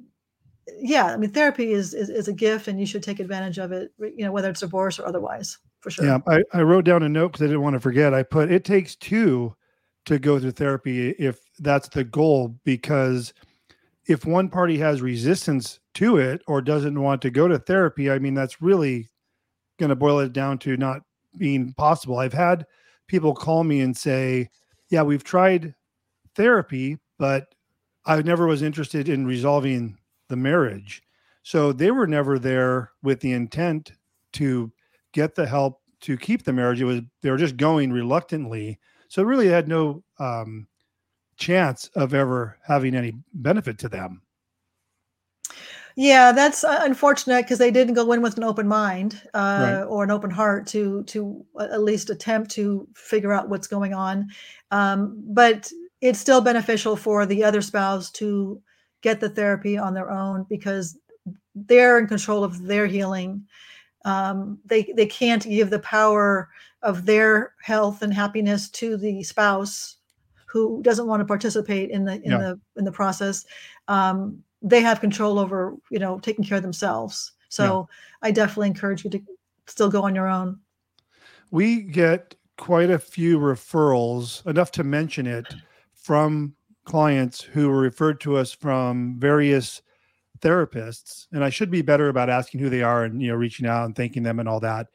yeah, 0.80 1.06
I 1.06 1.18
mean, 1.18 1.32
therapy 1.32 1.72
is, 1.72 1.94
is 1.94 2.10
is 2.10 2.28
a 2.28 2.34
gift, 2.34 2.68
and 2.68 2.78
you 2.80 2.86
should 2.86 3.02
take 3.02 3.22
advantage 3.22 3.58
of 3.58 3.72
it. 3.72 3.94
You 4.00 4.26
know, 4.26 4.34
whether 4.34 4.50
it's 4.50 4.60
divorce 4.60 5.00
or 5.00 5.08
otherwise, 5.08 5.58
for 5.80 5.90
sure. 5.90 6.06
yeah 6.06 6.20
I, 6.28 6.44
I 6.54 6.62
wrote 6.62 6.86
down 6.86 7.04
a 7.04 7.10
note 7.10 7.30
because 7.30 7.44
i 7.44 7.48
didn't 7.48 7.62
want 7.62 7.76
to 7.76 7.80
forget 7.80 8.14
i 8.14 8.24
put 8.24 8.52
it 8.52 8.66
takes 8.66 8.96
two 8.96 9.56
to 10.06 10.20
go 10.20 10.40
through 10.40 10.52
therapy 10.52 11.12
if 11.12 11.40
that's 11.60 11.88
the 11.90 12.04
goal 12.04 12.60
because 12.64 13.34
if 14.06 14.26
one 14.26 14.50
party 14.50 14.78
has 14.78 15.02
resistance 15.02 15.80
to 15.96 16.18
it 16.18 16.42
or 16.48 16.62
doesn't 16.62 17.02
want 17.02 17.22
to 17.22 17.30
go 17.30 17.48
to 17.48 17.60
therapy 17.60 18.10
i 18.12 18.20
mean 18.20 18.34
that's 18.34 18.62
really 18.62 19.08
going 19.80 19.90
to 19.90 19.96
boil 19.96 20.20
it 20.20 20.34
down 20.34 20.58
to 20.58 20.76
not 20.78 21.02
being 21.38 21.74
possible 21.74 22.18
i've 22.18 22.34
had 22.34 22.66
people 23.08 23.34
call 23.34 23.64
me 23.64 23.82
and 23.82 23.96
say 23.96 24.50
yeah 24.90 25.02
we've 25.02 25.24
tried 25.24 25.74
therapy 26.36 26.98
but 27.18 27.54
i 28.06 28.22
never 28.22 28.48
was 28.48 28.62
interested 28.62 29.10
in 29.10 29.26
resolving 29.26 29.98
the 30.28 30.36
marriage. 30.36 31.04
So 31.44 31.72
they 31.72 31.92
were 31.92 32.08
never 32.08 32.40
there 32.40 32.92
with 33.04 33.20
the 33.20 33.32
intent 33.32 33.94
to 34.34 34.72
get 35.14 35.36
the 35.36 35.48
help 35.48 35.82
to 36.02 36.18
keep 36.18 36.44
the 36.44 36.54
marriage. 36.54 36.82
It 36.82 36.86
was 36.86 37.02
they 37.22 37.32
were 37.32 37.38
just 37.38 37.58
going 37.58 37.92
reluctantly. 37.92 38.80
So 39.08 39.24
really 39.24 39.48
had 39.48 39.68
no 39.68 40.04
um, 40.20 40.68
chance 41.38 41.90
of 41.96 42.14
ever 42.14 42.58
having 42.64 42.96
any 42.96 43.14
benefit 43.34 43.78
to 43.80 43.90
them 43.90 44.22
Yeah, 46.00 46.32
that's 46.32 46.64
uh, 46.64 46.78
unfortunate 46.82 47.42
because 47.42 47.58
they 47.58 47.72
didn't 47.72 47.96
go 47.96 48.12
in 48.12 48.22
with 48.22 48.38
an 48.38 48.44
open 48.44 48.68
mind 48.68 49.20
Right. 49.34 49.82
uh, 49.82 49.86
or 49.90 50.04
an 50.04 50.12
open 50.12 50.30
heart 50.30 50.68
to 50.68 51.04
to 51.06 51.44
at 51.60 51.82
least 51.82 52.12
attempt 52.12 52.52
to 52.52 52.88
figure 52.96 53.34
out 53.34 53.50
what's 53.50 53.66
going 53.66 53.96
on. 53.96 54.28
Um, 54.70 55.20
but 55.26 55.72
it's 56.02 56.20
still 56.20 56.40
beneficial 56.40 56.96
for 56.96 57.26
the 57.26 57.44
other 57.44 57.64
spouse 57.64 58.12
to 58.12 58.62
get 59.02 59.20
the 59.20 59.30
therapy 59.30 59.76
on 59.76 59.96
their 59.96 60.12
own 60.12 60.46
because 60.50 61.00
they're 61.56 61.98
in 61.98 62.06
control 62.06 62.44
of 62.44 62.62
their 62.68 62.86
healing. 62.86 63.48
Um, 64.06 64.60
they 64.66 64.94
they 64.96 65.08
can't 65.08 65.44
give 65.44 65.72
the 65.72 65.80
power 65.80 66.50
of 66.84 67.08
their 67.08 67.54
health 67.64 68.04
and 68.04 68.14
happiness 68.14 68.70
to 68.70 68.98
the 68.98 69.24
spouse 69.24 69.96
who 70.46 70.80
doesn't 70.84 71.08
want 71.08 71.22
to 71.22 71.26
participate 71.26 71.90
in 71.90 72.06
the 72.06 72.22
in 72.24 72.32
Yeah. 72.34 72.38
the 72.38 72.60
in 72.76 72.86
the 72.86 72.92
process. 72.92 73.46
Um, 73.88 74.44
they 74.70 74.82
have 74.82 75.00
control 75.00 75.40
over 75.40 75.76
you 75.90 76.00
know 76.00 76.20
taking 76.20 76.44
care 76.44 76.58
of 76.58 76.64
themselves. 76.64 77.34
So 77.50 77.88
I 78.22 78.32
definitely 78.32 78.68
encourage 78.68 79.04
you 79.04 79.10
to 79.12 79.22
still 79.68 79.90
go 79.90 80.04
on 80.04 80.14
your 80.16 80.28
own. 80.28 80.60
we 81.52 81.82
get 81.82 82.36
quite 82.58 82.90
a 82.90 83.00
few 83.00 83.40
referrals, 83.40 84.46
enough 84.46 84.72
to 84.72 84.84
mention 84.84 85.28
it, 85.28 85.54
from 85.94 86.54
clients 86.86 87.42
who 87.42 87.70
were 87.70 87.80
referred 87.80 88.20
to 88.22 88.38
us 88.38 88.52
from 88.52 89.18
various 89.20 89.82
therapists. 90.40 91.28
And 91.32 91.44
I 91.44 91.50
should 91.50 91.72
be 91.72 91.82
better 91.82 92.10
about 92.10 92.30
asking 92.30 92.62
who 92.62 92.70
they 92.70 92.84
are 92.84 93.04
and 93.04 93.22
you 93.22 93.30
know 93.30 93.36
reaching 93.36 93.68
out 93.68 93.86
and 93.86 93.96
thanking 93.96 94.24
them 94.24 94.40
and 94.40 94.50
all 94.50 94.60
that. 94.62 94.88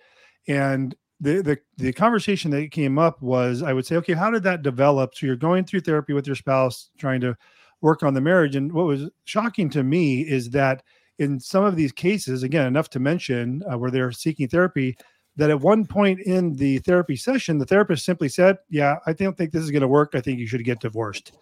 And 0.48 0.94
the 1.20 1.42
the 1.42 1.58
the 1.78 1.92
conversation 1.92 2.50
that 2.52 2.70
came 2.72 2.98
up 2.98 3.22
was 3.22 3.62
I 3.62 3.72
would 3.72 3.86
say, 3.86 3.96
okay, 3.96 4.14
how 4.14 4.30
did 4.30 4.42
that 4.44 4.62
develop? 4.62 5.14
So 5.14 5.26
you're 5.26 5.36
going 5.36 5.64
through 5.64 5.80
therapy 5.80 6.12
with 6.12 6.26
your 6.26 6.36
spouse, 6.36 6.90
trying 6.98 7.20
to 7.22 7.36
work 7.82 8.02
on 8.02 8.14
the 8.14 8.20
marriage. 8.20 8.56
And 8.56 8.72
what 8.72 8.86
was 8.86 9.10
shocking 9.24 9.68
to 9.70 9.82
me 9.82 10.22
is 10.22 10.50
that 10.50 10.82
in 11.18 11.38
some 11.38 11.64
of 11.64 11.76
these 11.76 11.92
cases, 11.92 12.42
again, 12.42 12.66
enough 12.66 12.88
to 12.90 13.00
mention 13.00 13.62
uh, 13.70 13.76
where 13.76 13.90
they're 13.90 14.12
seeking 14.12 14.48
therapy, 14.48 14.96
that 15.36 15.50
at 15.50 15.60
one 15.60 15.86
point 15.86 16.20
in 16.20 16.54
the 16.54 16.78
therapy 16.78 17.16
session, 17.16 17.58
the 17.58 17.66
therapist 17.66 18.04
simply 18.04 18.28
said, 18.28 18.58
Yeah, 18.70 18.96
I 19.06 19.12
don't 19.12 19.36
think 19.36 19.52
this 19.52 19.62
is 19.62 19.70
going 19.70 19.82
to 19.82 19.88
work. 19.88 20.12
I 20.14 20.20
think 20.20 20.38
you 20.38 20.46
should 20.46 20.64
get 20.64 20.80
divorced. 20.80 21.32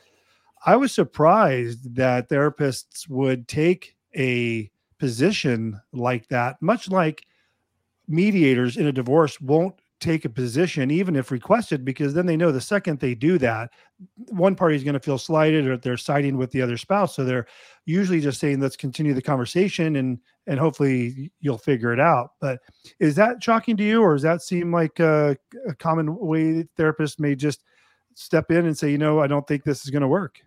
I 0.67 0.77
was 0.77 0.93
surprised 0.93 1.95
that 1.95 2.29
therapists 2.29 3.09
would 3.09 3.49
take 3.49 3.97
a 4.17 4.71
position 4.99 5.81
like 5.93 6.29
that, 6.29 6.61
much 6.61 6.91
like 6.91 7.25
mediators 8.07 8.77
in 8.77 8.87
a 8.87 8.93
divorce 8.93 9.41
won't 9.41 9.75
take 10.01 10.25
a 10.25 10.31
position, 10.31 10.91
even 10.91 11.15
if 11.15 11.31
requested, 11.31 11.85
because 11.85 12.15
then 12.15 12.27
they 12.27 12.37
know 12.37 12.51
the 12.51 12.61
second 12.61 12.99
they 12.99 13.15
do 13.15 13.39
that, 13.39 13.71
one 14.29 14.55
party 14.55 14.75
is 14.75 14.83
going 14.83 14.95
to 14.95 15.01
feel 15.01 15.19
slighted 15.19 15.67
or 15.67 15.77
they're 15.77 15.97
siding 15.97 16.37
with 16.37 16.51
the 16.51 16.63
other 16.63 16.79
spouse. 16.79 17.15
So 17.15 17.25
they're 17.25 17.47
usually 17.85 18.21
just 18.21 18.41
saying, 18.41 18.61
let's 18.61 18.77
continue 18.77 19.15
the 19.15 19.23
conversation 19.23 19.97
and 19.97 20.19
and 20.47 20.59
hopefully 20.59 21.31
you'll 21.41 21.59
figure 21.59 21.93
it 21.93 22.01
out. 22.01 22.31
But 22.41 22.61
is 22.99 23.15
that 23.17 23.43
shocking 23.43 23.77
to 23.77 23.85
you, 23.85 24.03
or 24.03 24.15
does 24.15 24.23
that 24.23 24.43
seem 24.43 24.73
like 24.73 24.99
a, 24.99 25.37
a 25.69 25.75
common 25.75 26.17
way 26.17 26.67
therapists 26.77 27.21
may 27.21 27.37
just 27.37 27.63
step 28.15 28.51
in 28.51 28.67
and 28.67 28.77
say, 28.77 28.91
you 28.91 28.99
know, 28.99 29.21
I 29.21 29.27
don't 29.27 29.47
think 29.47 29.63
this 29.63 29.85
is 29.85 29.91
going 29.91 30.03
to 30.03 30.09
work? 30.09 30.41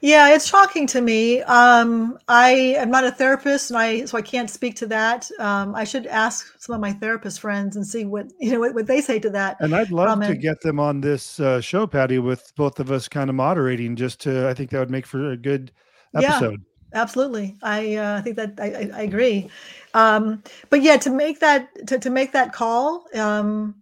Yeah, 0.00 0.34
it's 0.34 0.46
shocking 0.46 0.86
to 0.88 1.00
me. 1.00 1.42
Um, 1.42 2.18
I 2.28 2.50
am 2.78 2.90
not 2.90 3.04
a 3.04 3.10
therapist, 3.10 3.70
and 3.70 3.78
I 3.78 4.04
so 4.06 4.16
I 4.16 4.22
can't 4.22 4.48
speak 4.48 4.76
to 4.76 4.86
that. 4.86 5.30
Um, 5.38 5.74
I 5.74 5.84
should 5.84 6.06
ask 6.06 6.58
some 6.58 6.74
of 6.74 6.80
my 6.80 6.92
therapist 6.92 7.40
friends 7.40 7.76
and 7.76 7.86
see 7.86 8.04
what 8.04 8.26
you 8.40 8.52
know 8.52 8.60
what, 8.60 8.74
what 8.74 8.86
they 8.86 9.00
say 9.00 9.18
to 9.18 9.30
that. 9.30 9.58
And 9.60 9.74
I'd 9.74 9.90
love 9.90 10.20
to 10.24 10.34
get 10.34 10.60
them 10.62 10.80
on 10.80 11.00
this 11.00 11.38
uh, 11.40 11.60
show, 11.60 11.86
Patti, 11.86 12.18
with 12.18 12.52
both 12.56 12.80
of 12.80 12.90
us 12.90 13.08
kind 13.08 13.28
of 13.28 13.36
moderating. 13.36 13.96
Just 13.96 14.20
to, 14.20 14.48
I 14.48 14.54
think 14.54 14.70
that 14.70 14.78
would 14.78 14.90
make 14.90 15.06
for 15.06 15.32
a 15.32 15.36
good 15.36 15.72
Yeah. 16.14 16.36
episode. 16.36 16.64
Absolutely, 16.92 17.56
I 17.62 17.94
uh, 17.94 18.22
think 18.22 18.36
that 18.36 18.54
I, 18.58 18.64
I, 18.64 18.90
I 18.94 19.02
agree. 19.02 19.48
Um, 19.94 20.42
but 20.70 20.82
yeah, 20.82 20.96
to 20.96 21.10
make 21.10 21.38
that 21.40 21.68
to, 21.86 21.98
to 21.98 22.10
make 22.10 22.32
that 22.32 22.52
call, 22.52 23.04
um, 23.14 23.76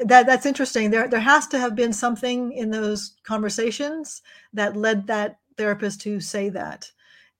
that 0.00 0.26
that's 0.26 0.46
interesting. 0.46 0.90
There 0.90 1.08
there 1.08 1.20
has 1.20 1.46
to 1.48 1.58
have 1.58 1.74
been 1.74 1.92
something 1.92 2.52
in 2.52 2.70
those 2.70 3.14
conversations 3.22 4.22
that 4.52 4.76
led 4.76 5.06
that 5.06 5.38
therapist 5.56 6.00
to 6.02 6.20
say 6.20 6.48
that, 6.50 6.90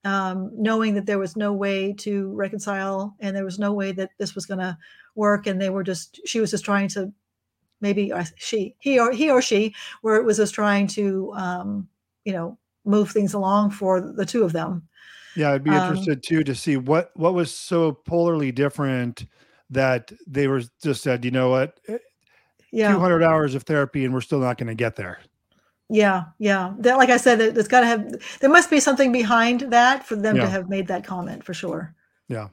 um, 0.05 0.51
knowing 0.55 0.95
that 0.95 1.07
there 1.07 1.19
was 1.19 1.37
no 1.37 1.53
way 1.53 1.93
to 1.95 2.33
reconcile 2.35 3.17
and 3.21 3.35
there 3.35 3.45
was 3.45 3.59
no 3.59 3.73
way 3.73 3.93
that 3.93 4.11
this 4.19 4.35
was 4.35 4.47
going 4.47 4.61
to 4.61 4.77
work, 5.15 5.47
and 5.47 5.61
they 5.61 5.71
were 5.71 5.83
just 5.83 6.21
she 6.25 6.41
was 6.41 6.51
just 6.51 6.65
trying 6.65 6.89
to 6.89 7.13
maybe 7.81 8.13
she, 8.37 8.75
he 8.79 8.99
or 8.99 9.13
he 9.13 9.31
or 9.31 9.43
she, 9.43 9.75
where 10.03 10.17
it 10.17 10.25
was 10.25 10.39
just 10.39 10.55
trying 10.55 10.87
to, 10.87 11.33
um, 11.35 11.89
you 12.25 12.33
know, 12.33 12.59
move 12.85 13.11
things 13.11 13.35
along 13.35 13.71
for 13.71 14.01
the 14.01 14.27
two 14.27 14.43
of 14.43 14.53
them. 14.53 14.89
Yeah, 15.37 15.53
I'd 15.53 15.65
be 15.65 15.71
um, 15.71 15.91
interested 15.91 16.23
too 16.23 16.45
to 16.45 16.55
see 16.55 16.77
what 16.77 17.11
what 17.15 17.35
was 17.35 17.53
so 17.53 17.93
polarly 17.93 18.53
different 18.53 19.27
that 19.71 20.13
they 20.27 20.47
were 20.47 20.63
just 20.83 21.03
said, 21.03 21.25
you 21.25 21.31
know 21.31 21.51
what, 21.51 21.81
yeah. 22.75 22.93
200 22.93 23.23
hours 23.23 23.55
of 23.55 23.63
therapy 23.63 24.05
and 24.05 24.13
we're 24.13 24.21
still 24.21 24.41
not 24.41 24.59
going 24.59 24.67
to 24.67 24.75
get 24.75 24.97
there. 24.97 25.21
Yeah, 25.91 26.25
yeah. 26.39 26.73
That, 26.79 26.97
like 26.97 27.11
I 27.11 27.19
said, 27.19 27.41
it's 27.41 27.69
got 27.69 27.81
to 27.81 27.87
have. 27.87 28.39
There 28.41 28.51
must 28.51 28.71
be 28.71 28.81
something 28.81 29.13
behind 29.13 29.61
that 29.73 30.05
for 30.07 30.17
them 30.17 30.37
yeah. 30.37 30.43
to 30.43 30.49
have 30.49 30.69
made 30.69 30.87
that 30.89 31.05
comment 31.05 31.45
for 31.45 31.53
sure. 31.53 31.95
Yeah. 32.29 32.49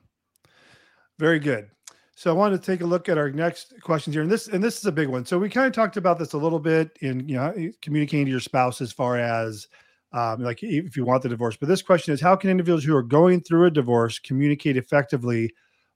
Very 1.17 1.39
good. 1.39 1.69
So 2.15 2.29
I 2.29 2.33
wanted 2.33 2.61
to 2.61 2.65
take 2.65 2.81
a 2.81 2.85
look 2.85 3.09
at 3.09 3.17
our 3.17 3.31
next 3.31 3.73
questions 3.81 4.13
here, 4.13 4.21
and 4.21 4.31
this 4.31 4.47
and 4.47 4.63
this 4.63 4.77
is 4.77 4.85
a 4.85 4.91
big 4.91 5.07
one. 5.07 5.25
So 5.25 5.39
we 5.39 5.49
kind 5.49 5.65
of 5.65 5.73
talked 5.73 5.97
about 5.97 6.19
this 6.19 6.33
a 6.33 6.37
little 6.37 6.59
bit 6.59 6.97
in 7.01 7.27
you 7.27 7.35
know 7.35 7.71
communicating 7.81 8.25
to 8.25 8.31
your 8.31 8.39
spouse 8.39 8.81
as 8.81 8.91
far 8.91 9.17
as 9.17 9.67
um, 10.13 10.43
like 10.43 10.61
if 10.61 10.97
you 10.97 11.05
want 11.05 11.23
the 11.23 11.29
divorce. 11.29 11.55
But 11.55 11.69
this 11.69 11.81
question 11.81 12.13
is: 12.13 12.21
How 12.21 12.35
can 12.35 12.49
individuals 12.49 12.83
who 12.83 12.95
are 12.95 13.01
going 13.01 13.39
through 13.39 13.65
a 13.65 13.71
divorce 13.71 14.19
communicate 14.19 14.77
effectively 14.77 15.51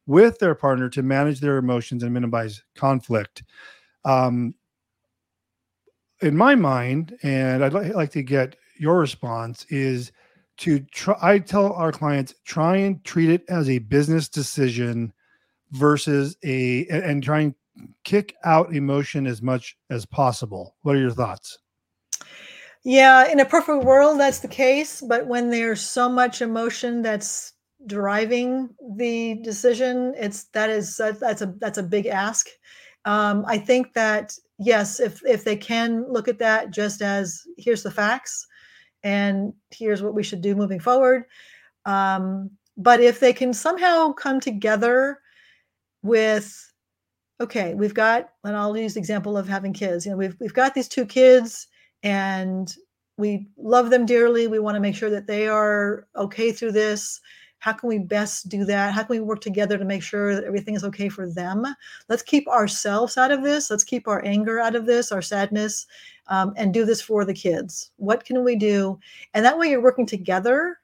with 0.07 0.39
their 0.39 0.55
partner 0.55 0.89
to 0.89 1.03
manage 1.03 1.41
their 1.41 1.57
emotions 1.57 2.01
and 2.01 2.13
minimize 2.13 2.63
conflict? 2.75 3.43
Um, 4.05 4.55
in 6.21 6.37
my 6.37 6.55
mind, 6.55 7.17
and 7.23 7.63
I'd 7.63 7.73
li- 7.73 7.91
like 7.91 8.11
to 8.11 8.23
get 8.23 8.55
your 8.79 8.99
response, 8.99 9.65
is 9.69 10.11
to 10.57 10.79
try. 10.79 11.17
I 11.21 11.39
tell 11.39 11.73
our 11.73 11.91
clients 11.91 12.33
try 12.45 12.77
and 12.77 13.03
treat 13.03 13.29
it 13.29 13.43
as 13.49 13.69
a 13.69 13.79
business 13.79 14.29
decision 14.29 15.11
versus 15.71 16.37
a 16.43 16.85
and, 16.87 17.03
and 17.03 17.23
try 17.23 17.41
and 17.41 17.55
kick 18.03 18.35
out 18.45 18.73
emotion 18.73 19.27
as 19.27 19.41
much 19.41 19.75
as 19.89 20.05
possible. 20.05 20.75
What 20.83 20.95
are 20.95 20.99
your 20.99 21.11
thoughts? 21.11 21.57
Yeah, 22.83 23.27
in 23.27 23.39
a 23.39 23.45
perfect 23.45 23.83
world, 23.83 24.19
that's 24.19 24.39
the 24.39 24.47
case. 24.47 25.01
But 25.01 25.27
when 25.27 25.49
there's 25.49 25.81
so 25.81 26.07
much 26.07 26.41
emotion 26.41 27.01
that's 27.01 27.53
driving 27.87 28.69
the 28.95 29.39
decision, 29.43 30.13
it's 30.17 30.45
that 30.53 30.69
is 30.69 30.95
that's 30.97 31.41
a 31.41 31.53
that's 31.59 31.79
a 31.79 31.83
big 31.83 32.05
ask. 32.05 32.47
Um, 33.05 33.45
I 33.47 33.57
think 33.57 33.93
that 33.93 34.33
yes, 34.57 34.99
if 34.99 35.23
if 35.25 35.43
they 35.43 35.55
can 35.55 36.05
look 36.11 36.27
at 36.27 36.39
that 36.39 36.71
just 36.71 37.01
as 37.01 37.41
here's 37.57 37.83
the 37.83 37.91
facts, 37.91 38.47
and 39.03 39.53
here's 39.71 40.01
what 40.01 40.15
we 40.15 40.23
should 40.23 40.41
do 40.41 40.55
moving 40.55 40.79
forward. 40.79 41.25
Um, 41.85 42.49
but 42.77 42.99
if 42.99 43.19
they 43.19 43.31
can 43.31 43.53
somehow 43.53 44.11
come 44.11 44.39
together 44.39 45.19
with, 46.01 46.73
okay, 47.39 47.73
we've 47.75 47.93
got, 47.93 48.29
and 48.43 48.57
I'll 48.57 48.75
use 48.75 48.95
the 48.95 48.99
example 48.99 49.37
of 49.37 49.47
having 49.47 49.73
kids. 49.73 50.05
You 50.05 50.11
know, 50.11 50.17
we've 50.17 50.35
we've 50.39 50.53
got 50.53 50.73
these 50.73 50.87
two 50.87 51.05
kids, 51.05 51.67
and 52.03 52.73
we 53.17 53.47
love 53.57 53.91
them 53.91 54.05
dearly. 54.05 54.47
We 54.47 54.59
want 54.59 54.75
to 54.75 54.81
make 54.81 54.95
sure 54.95 55.11
that 55.11 55.27
they 55.27 55.47
are 55.47 56.07
okay 56.15 56.51
through 56.51 56.73
this 56.73 57.21
how 57.65 57.73
can 57.73 57.89
we 57.89 57.97
best 57.97 58.47
do 58.47 58.63
that? 58.63 58.93
How 58.93 59.01
can 59.01 59.15
we 59.15 59.21
work 59.21 59.41
together 59.41 59.75
to 59.75 59.83
make 59.83 60.03
sure 60.03 60.35
that 60.35 60.43
everything 60.43 60.75
is 60.75 60.83
okay 60.83 61.09
for 61.09 61.27
them? 61.27 61.65
Let's 62.09 62.21
keep 62.21 62.47
ourselves 62.47 63.17
out 63.17 63.31
of 63.31 63.41
this. 63.41 63.71
Let's 63.71 63.83
keep 63.83 64.07
our 64.07 64.23
anger 64.23 64.59
out 64.59 64.75
of 64.75 64.85
this 64.85 65.11
our 65.11 65.23
sadness 65.23 65.87
um, 66.27 66.53
and 66.57 66.71
do 66.71 66.85
this 66.85 67.01
for 67.01 67.25
the 67.25 67.33
kids. 67.33 67.89
What 67.95 68.23
can 68.23 68.43
we 68.43 68.55
do? 68.55 68.99
And 69.33 69.43
that 69.43 69.57
way 69.57 69.71
you're 69.71 69.81
working 69.81 70.05
together 70.05 70.77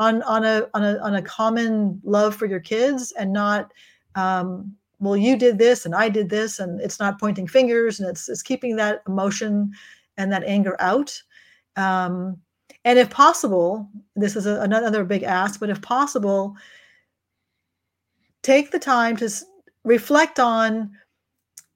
on 0.00 0.24
on 0.24 0.44
a 0.44 0.66
on 0.74 0.82
a 0.82 0.98
on 0.98 1.14
a 1.14 1.22
common 1.22 2.00
love 2.02 2.34
for 2.34 2.46
your 2.46 2.58
kids 2.58 3.12
and 3.12 3.32
not 3.32 3.72
um, 4.16 4.74
well 4.98 5.16
you 5.16 5.36
did 5.36 5.56
this 5.56 5.86
and 5.86 5.94
i 5.94 6.08
did 6.08 6.28
this 6.28 6.58
and 6.58 6.80
it's 6.80 6.98
not 6.98 7.20
pointing 7.20 7.46
fingers 7.46 8.00
and 8.00 8.08
it's 8.08 8.28
it's 8.28 8.42
keeping 8.42 8.74
that 8.74 9.02
emotion 9.06 9.70
and 10.16 10.32
that 10.32 10.42
anger 10.42 10.76
out. 10.80 11.22
Um, 11.76 12.40
and 12.84 12.98
if 12.98 13.10
possible, 13.10 13.88
this 14.16 14.36
is 14.36 14.46
a, 14.46 14.60
another 14.60 15.04
big 15.04 15.22
ask, 15.22 15.60
but 15.60 15.70
if 15.70 15.80
possible, 15.80 16.56
take 18.42 18.70
the 18.70 18.78
time 18.78 19.16
to 19.16 19.30
reflect 19.84 20.38
on, 20.38 20.90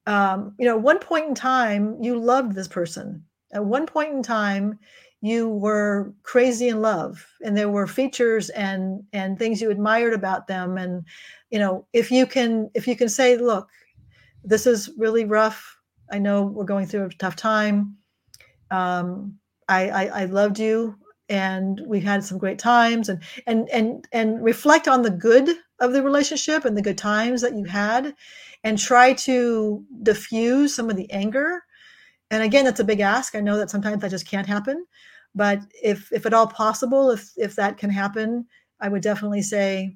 um, 0.05 0.53
you 0.59 0.65
know, 0.65 0.77
one 0.77 0.99
point 0.99 1.27
in 1.27 1.35
time, 1.35 1.97
you 2.01 2.17
loved 2.19 2.53
this 2.53 2.67
person. 2.67 3.23
At 3.53 3.65
one 3.65 3.85
point 3.85 4.13
in 4.13 4.21
time, 4.21 4.77
you 5.21 5.49
were 5.49 6.13
crazy 6.23 6.69
in 6.69 6.81
love 6.81 7.25
and 7.43 7.57
there 7.57 7.69
were 7.69 7.85
features 7.85 8.49
and 8.51 9.03
and 9.11 9.37
things 9.37 9.61
you 9.61 9.69
admired 9.69 10.13
about 10.13 10.47
them. 10.47 10.77
And 10.77 11.03
you 11.49 11.59
know 11.59 11.85
if 11.91 12.09
you 12.09 12.25
can 12.25 12.69
if 12.73 12.87
you 12.87 12.95
can 12.95 13.09
say 13.09 13.35
look 13.35 13.67
this 14.43 14.65
is 14.65 14.89
really 14.97 15.25
rough. 15.25 15.77
I 16.11 16.19
know 16.19 16.43
we're 16.43 16.63
going 16.63 16.87
through 16.87 17.05
a 17.05 17.09
tough 17.09 17.35
time. 17.35 17.97
Um, 18.71 19.37
I, 19.69 19.89
I, 19.89 20.21
I 20.21 20.25
loved 20.25 20.59
you 20.59 20.95
and 21.29 21.81
we 21.85 21.99
had 21.99 22.23
some 22.23 22.37
great 22.37 22.59
times 22.59 23.07
and 23.07 23.21
and 23.45 23.69
and 23.69 24.07
and 24.11 24.43
reflect 24.43 24.87
on 24.87 25.03
the 25.03 25.11
good 25.11 25.55
of 25.79 25.93
the 25.93 26.01
relationship 26.01 26.65
and 26.65 26.75
the 26.75 26.81
good 26.81 26.97
times 26.97 27.41
that 27.41 27.55
you 27.55 27.63
had 27.65 28.15
and 28.63 28.77
try 28.77 29.13
to 29.13 29.85
diffuse 30.03 30.75
some 30.75 30.89
of 30.89 30.97
the 30.97 31.09
anger 31.11 31.63
and 32.31 32.43
again 32.43 32.65
that's 32.65 32.79
a 32.79 32.83
big 32.83 32.99
ask 32.99 33.35
i 33.35 33.39
know 33.39 33.57
that 33.57 33.69
sometimes 33.69 34.01
that 34.01 34.09
just 34.09 34.27
can't 34.27 34.47
happen 34.47 34.85
but 35.35 35.59
if 35.83 36.11
if 36.11 36.25
at 36.25 36.33
all 36.33 36.47
possible 36.47 37.11
if 37.11 37.31
if 37.37 37.55
that 37.55 37.77
can 37.77 37.91
happen 37.91 38.45
i 38.81 38.89
would 38.89 39.03
definitely 39.03 39.41
say 39.41 39.95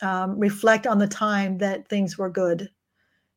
um, 0.00 0.36
reflect 0.36 0.86
on 0.86 0.98
the 0.98 1.06
time 1.06 1.58
that 1.58 1.86
things 1.88 2.18
were 2.18 2.30
good 2.30 2.68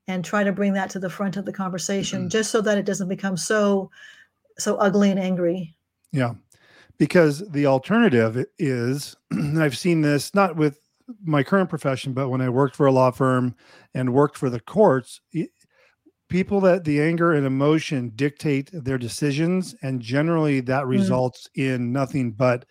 and 0.07 0.25
try 0.25 0.43
to 0.43 0.51
bring 0.51 0.73
that 0.73 0.89
to 0.89 0.99
the 0.99 1.09
front 1.09 1.37
of 1.37 1.45
the 1.45 1.53
conversation 1.53 2.21
mm-hmm. 2.21 2.29
just 2.29 2.51
so 2.51 2.61
that 2.61 2.77
it 2.77 2.85
doesn't 2.85 3.09
become 3.09 3.37
so 3.37 3.91
so 4.57 4.75
ugly 4.77 5.11
and 5.11 5.19
angry. 5.19 5.75
Yeah. 6.11 6.33
Because 6.97 7.47
the 7.49 7.65
alternative 7.65 8.45
is, 8.57 9.15
and 9.31 9.61
I've 9.61 9.77
seen 9.77 10.01
this 10.01 10.33
not 10.33 10.55
with 10.55 10.79
my 11.23 11.43
current 11.43 11.69
profession, 11.69 12.13
but 12.13 12.29
when 12.29 12.41
I 12.41 12.49
worked 12.49 12.75
for 12.75 12.87
a 12.87 12.91
law 12.91 13.11
firm 13.11 13.55
and 13.93 14.13
worked 14.13 14.37
for 14.37 14.49
the 14.49 14.59
courts, 14.59 15.21
people 16.29 16.59
that 16.61 16.83
the 16.83 17.01
anger 17.01 17.33
and 17.33 17.45
emotion 17.45 18.11
dictate 18.15 18.69
their 18.73 18.97
decisions. 18.97 19.75
And 19.81 20.01
generally 20.01 20.61
that 20.61 20.85
mm. 20.85 20.89
results 20.89 21.49
mm. 21.57 21.75
in 21.75 21.91
nothing 21.91 22.31
but 22.31 22.65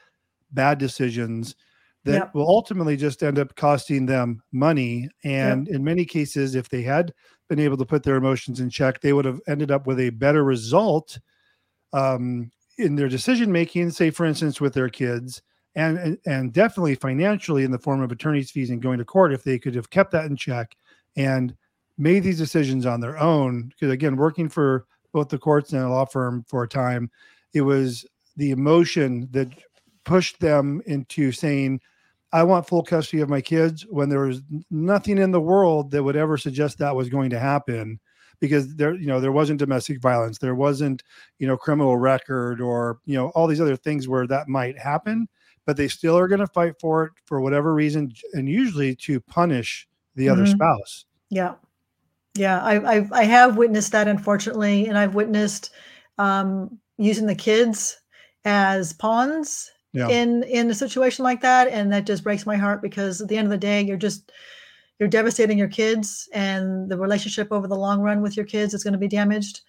bad 0.52 0.78
decisions 0.78 1.54
that 2.04 2.12
yep. 2.12 2.34
will 2.34 2.48
ultimately 2.48 2.96
just 2.96 3.22
end 3.22 3.38
up 3.38 3.54
costing 3.56 4.06
them 4.06 4.42
money. 4.52 5.08
And 5.24 5.66
yep. 5.66 5.76
in 5.76 5.84
many 5.84 6.04
cases, 6.04 6.54
if 6.54 6.68
they 6.68 6.82
had 6.82 7.12
been 7.48 7.58
able 7.58 7.76
to 7.78 7.86
put 7.86 8.02
their 8.02 8.16
emotions 8.16 8.60
in 8.60 8.70
check, 8.70 9.00
they 9.00 9.12
would 9.12 9.24
have 9.24 9.40
ended 9.48 9.70
up 9.70 9.86
with 9.86 10.00
a 10.00 10.10
better 10.10 10.44
result 10.44 11.18
um, 11.94 12.50
in 12.76 12.96
their 12.96 13.08
decision 13.08 13.50
making, 13.50 13.90
say 13.90 14.10
for 14.10 14.26
instance 14.26 14.60
with 14.60 14.74
their 14.74 14.90
kids, 14.90 15.40
and 15.76 16.18
and 16.26 16.52
definitely 16.52 16.94
financially 16.94 17.64
in 17.64 17.70
the 17.70 17.78
form 17.78 18.02
of 18.02 18.12
attorney's 18.12 18.50
fees 18.50 18.70
and 18.70 18.82
going 18.82 18.98
to 18.98 19.04
court 19.04 19.32
if 19.32 19.42
they 19.42 19.58
could 19.58 19.74
have 19.74 19.90
kept 19.90 20.10
that 20.12 20.26
in 20.26 20.36
check 20.36 20.76
and 21.16 21.54
made 21.96 22.22
these 22.22 22.38
decisions 22.38 22.84
on 22.84 23.00
their 23.00 23.18
own. 23.18 23.68
Because 23.68 23.92
again, 23.92 24.16
working 24.16 24.48
for 24.48 24.86
both 25.12 25.28
the 25.28 25.38
courts 25.38 25.72
and 25.72 25.82
a 25.82 25.88
law 25.88 26.04
firm 26.04 26.44
for 26.48 26.64
a 26.64 26.68
time, 26.68 27.10
it 27.54 27.62
was 27.62 28.04
the 28.36 28.50
emotion 28.50 29.28
that 29.30 29.48
pushed 30.04 30.40
them 30.40 30.82
into 30.86 31.30
saying, 31.32 31.80
I 32.32 32.42
want 32.42 32.66
full 32.66 32.82
custody 32.82 33.22
of 33.22 33.28
my 33.28 33.40
kids 33.40 33.86
when 33.88 34.08
there 34.08 34.26
was 34.26 34.42
nothing 34.70 35.18
in 35.18 35.30
the 35.30 35.40
world 35.40 35.92
that 35.92 36.02
would 36.02 36.16
ever 36.16 36.36
suggest 36.36 36.78
that 36.78 36.96
was 36.96 37.08
going 37.08 37.30
to 37.30 37.38
happen 37.38 38.00
because 38.40 38.76
there 38.76 38.94
you 38.94 39.06
know 39.06 39.20
there 39.20 39.32
wasn't 39.32 39.58
domestic 39.58 40.00
violence 40.00 40.38
there 40.38 40.54
wasn't 40.54 41.02
you 41.38 41.46
know 41.46 41.56
criminal 41.56 41.96
record 41.96 42.60
or 42.60 42.98
you 43.04 43.14
know 43.14 43.28
all 43.30 43.46
these 43.46 43.60
other 43.60 43.76
things 43.76 44.08
where 44.08 44.26
that 44.26 44.48
might 44.48 44.78
happen 44.78 45.28
but 45.66 45.76
they 45.76 45.88
still 45.88 46.18
are 46.18 46.28
going 46.28 46.40
to 46.40 46.46
fight 46.48 46.74
for 46.80 47.04
it 47.04 47.12
for 47.26 47.40
whatever 47.40 47.74
reason 47.74 48.12
and 48.32 48.48
usually 48.48 48.94
to 48.94 49.20
punish 49.20 49.88
the 50.14 50.26
mm-hmm. 50.26 50.32
other 50.32 50.46
spouse 50.46 51.06
yeah 51.30 51.54
yeah 52.34 52.62
I, 52.62 52.96
I've, 52.96 53.12
i 53.12 53.24
have 53.24 53.56
witnessed 53.56 53.92
that 53.92 54.08
unfortunately 54.08 54.86
and 54.86 54.98
i've 54.98 55.14
witnessed 55.14 55.70
um, 56.16 56.78
using 56.96 57.26
the 57.26 57.34
kids 57.34 57.98
as 58.44 58.92
pawns 58.92 59.70
yeah. 59.92 60.08
in 60.08 60.42
in 60.44 60.70
a 60.70 60.74
situation 60.74 61.24
like 61.24 61.40
that 61.40 61.68
and 61.68 61.92
that 61.92 62.06
just 62.06 62.24
breaks 62.24 62.46
my 62.46 62.56
heart 62.56 62.82
because 62.82 63.20
at 63.20 63.28
the 63.28 63.36
end 63.36 63.46
of 63.46 63.50
the 63.50 63.58
day 63.58 63.80
you're 63.80 63.96
just 63.96 64.30
you're 64.98 65.08
devastating 65.08 65.58
your 65.58 65.68
kids 65.68 66.28
and 66.32 66.88
the 66.90 66.98
relationship 66.98 67.48
over 67.50 67.66
the 67.66 67.76
long 67.76 68.00
run 68.00 68.22
with 68.22 68.36
your 68.36 68.46
kids 68.46 68.74
is 68.74 68.84
going 68.84 68.92
to 68.92 68.98
be 68.98 69.08
damaged 69.08 69.62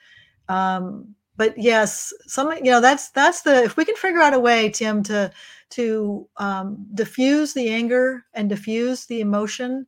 um, 0.50 1.16
but 1.38 1.58
yes 1.58 2.14
some 2.28 2.52
you 2.54 2.72
know 2.72 2.82
that's 2.82 3.10
that's 3.12 3.42
the 3.42 3.64
if 3.64 3.78
we 3.78 3.86
can 3.86 3.96
figure 3.96 4.22
out 4.22 4.34
a 4.34 4.40
way 4.40 4.70
tim 4.70 5.04
to 5.04 5.32
to 5.70 6.28
um, 6.38 6.86
diffuse 6.94 7.54
the 7.54 7.70
anger 7.70 8.26
and 8.34 8.50
diffuse 8.50 9.06
the 9.06 9.22
emotion 9.22 9.86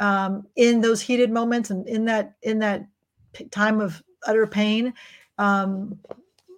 um, 0.00 0.46
in 0.56 0.80
those 0.80 1.00
heated 1.00 1.30
moments 1.30 1.70
and 1.70 1.86
in 1.88 2.04
that 2.06 2.34
in 2.42 2.58
that 2.58 2.86
time 3.50 3.80
of 3.80 4.02
utter 4.26 4.46
pain 4.46 4.92
um, 5.38 5.98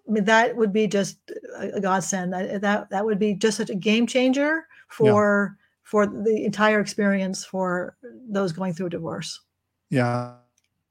I 0.08 0.12
mean, 0.12 0.24
that 0.24 0.56
would 0.56 0.72
be 0.72 0.86
just 0.86 1.18
a 1.56 1.80
godsend. 1.80 2.32
That 2.32 2.90
that 2.90 3.04
would 3.04 3.18
be 3.18 3.34
just 3.34 3.56
such 3.56 3.70
a 3.70 3.74
game 3.74 4.06
changer 4.06 4.66
for 4.88 5.56
for 5.84 6.06
the 6.06 6.44
entire 6.44 6.80
experience 6.80 7.44
for 7.44 7.96
those 8.28 8.52
going 8.52 8.72
through 8.72 8.88
divorce. 8.88 9.40
Yeah. 9.90 10.34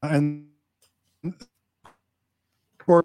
And 0.02 0.46
for 2.78 3.04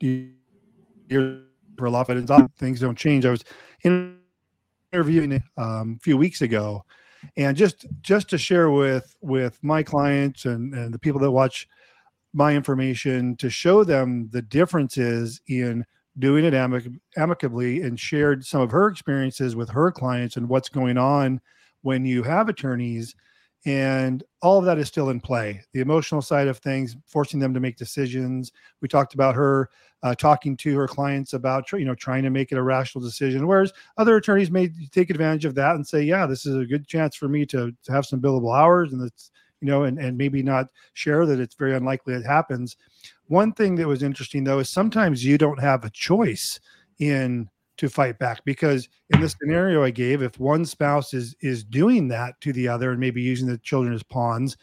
you're 0.00 1.40
for 1.78 1.86
a 1.86 1.90
lot 1.90 2.08
of 2.08 2.52
things 2.58 2.80
don't 2.80 2.98
change. 2.98 3.24
I 3.26 3.30
was 3.30 3.44
interviewing 4.92 5.42
um, 5.56 5.96
a 5.98 6.02
few 6.02 6.16
weeks 6.16 6.42
ago, 6.42 6.84
and 7.36 7.56
just 7.56 7.86
just 8.02 8.28
to 8.30 8.38
share 8.38 8.70
with 8.70 9.16
with 9.20 9.58
my 9.62 9.82
clients 9.82 10.44
and 10.44 10.74
and 10.74 10.92
the 10.92 10.98
people 10.98 11.20
that 11.20 11.30
watch 11.30 11.66
my 12.34 12.54
information 12.54 13.36
to 13.36 13.48
show 13.48 13.84
them 13.84 14.28
the 14.32 14.42
differences 14.42 15.40
in 15.48 15.84
doing 16.18 16.44
it 16.44 16.54
amic- 16.54 16.98
amicably 17.16 17.82
and 17.82 17.98
shared 17.98 18.44
some 18.44 18.60
of 18.60 18.70
her 18.70 18.88
experiences 18.88 19.54
with 19.54 19.68
her 19.70 19.90
clients 19.90 20.36
and 20.36 20.48
what's 20.48 20.68
going 20.68 20.98
on 20.98 21.40
when 21.82 22.04
you 22.04 22.22
have 22.22 22.48
attorneys. 22.48 23.14
And 23.64 24.22
all 24.42 24.58
of 24.58 24.64
that 24.66 24.78
is 24.78 24.86
still 24.86 25.10
in 25.10 25.20
play. 25.20 25.62
The 25.72 25.80
emotional 25.80 26.22
side 26.22 26.46
of 26.46 26.58
things 26.58 26.96
forcing 27.06 27.40
them 27.40 27.52
to 27.52 27.60
make 27.60 27.76
decisions. 27.76 28.52
We 28.80 28.88
talked 28.88 29.14
about 29.14 29.34
her 29.34 29.70
uh, 30.02 30.14
talking 30.14 30.56
to 30.56 30.76
her 30.76 30.86
clients 30.86 31.32
about 31.32 31.70
you 31.72 31.84
know 31.84 31.94
trying 31.94 32.22
to 32.22 32.30
make 32.30 32.52
it 32.52 32.58
a 32.58 32.62
rational 32.62 33.02
decision 33.02 33.46
whereas 33.46 33.72
other 33.96 34.16
attorneys 34.16 34.50
may 34.50 34.70
take 34.92 35.10
advantage 35.10 35.44
of 35.44 35.54
that 35.54 35.74
and 35.74 35.86
say 35.86 36.02
yeah 36.02 36.26
this 36.26 36.46
is 36.46 36.54
a 36.54 36.66
good 36.66 36.86
chance 36.86 37.16
for 37.16 37.28
me 37.28 37.44
to, 37.46 37.72
to 37.82 37.92
have 37.92 38.06
some 38.06 38.20
billable 38.20 38.56
hours 38.56 38.92
and 38.92 39.02
it's 39.02 39.30
you 39.60 39.66
know 39.66 39.84
and, 39.84 39.98
and 39.98 40.16
maybe 40.16 40.42
not 40.42 40.66
share 40.92 41.26
that 41.26 41.40
it's 41.40 41.54
very 41.54 41.74
unlikely 41.74 42.14
it 42.14 42.24
happens 42.24 42.76
one 43.28 43.52
thing 43.52 43.76
that 43.76 43.86
was 43.86 44.02
interesting 44.02 44.44
though 44.44 44.58
is 44.60 44.68
sometimes 44.68 45.24
you 45.24 45.38
don't 45.38 45.60
have 45.60 45.84
a 45.84 45.90
choice 45.90 46.60
in 46.98 47.48
to 47.76 47.88
fight 47.88 48.18
back 48.18 48.42
because 48.44 48.88
in 49.10 49.20
the 49.20 49.28
scenario 49.28 49.82
I 49.82 49.90
gave, 49.90 50.22
if 50.22 50.40
one 50.40 50.64
spouse 50.64 51.12
is 51.12 51.36
is 51.40 51.62
doing 51.62 52.08
that 52.08 52.40
to 52.40 52.52
the 52.52 52.68
other 52.68 52.90
and 52.90 53.00
maybe 53.00 53.22
using 53.22 53.48
the 53.48 53.58
children 53.58 53.94
as 53.94 54.02
pawns, 54.02 54.56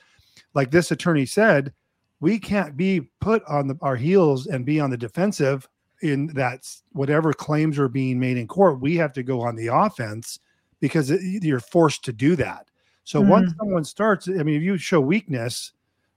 like 0.54 0.72
this 0.72 0.92
attorney 0.92 1.26
said, 1.26 1.74
we 2.20 2.40
can't 2.40 2.76
be 2.78 3.02
put 3.20 3.44
on 3.46 3.68
the, 3.68 3.78
our 3.82 3.96
heels 3.96 4.48
and 4.48 4.66
be 4.66 4.80
on 4.80 4.90
the 4.90 4.98
defensive 4.98 5.68
in 6.02 6.28
that 6.28 6.68
whatever 6.92 7.34
claims 7.34 7.78
are 7.78 7.90
being 7.90 8.20
made 8.20 8.38
in 8.38 8.48
court. 8.48 8.82
We 8.82 8.96
have 8.98 9.14
to 9.14 9.24
go 9.24 9.42
on 9.42 9.56
the 9.56 9.68
offense 9.68 10.40
because 10.80 11.10
you're 11.10 11.60
forced 11.60 12.04
to 12.06 12.14
do 12.14 12.36
that. 12.36 12.68
So 13.04 13.22
mm-hmm. 13.22 13.30
once 13.30 13.54
someone 13.58 13.84
starts, 13.84 14.28
I 14.28 14.44
mean, 14.44 14.56
if 14.56 14.64
you 14.64 14.78
show 14.78 15.00
weakness, 15.00 15.72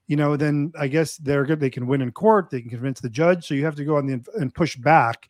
you 0.07 0.17
know, 0.17 0.37
then 0.37 0.73
I 0.79 0.89
guess 0.89 1.17
they're 1.17 1.45
good. 1.45 1.61
They 1.61 1.71
can 1.71 1.87
win 1.87 2.03
in 2.03 2.13
court. 2.13 2.51
They 2.51 2.61
can 2.61 2.71
convince 2.71 3.01
the 3.01 3.11
judge. 3.11 3.47
So 3.47 3.55
you 3.55 3.65
have 3.65 3.77
to 3.77 3.85
go 3.85 3.97
on 3.97 4.07
the 4.07 4.25
and 4.39 4.55
push 4.55 4.77
back 4.77 5.29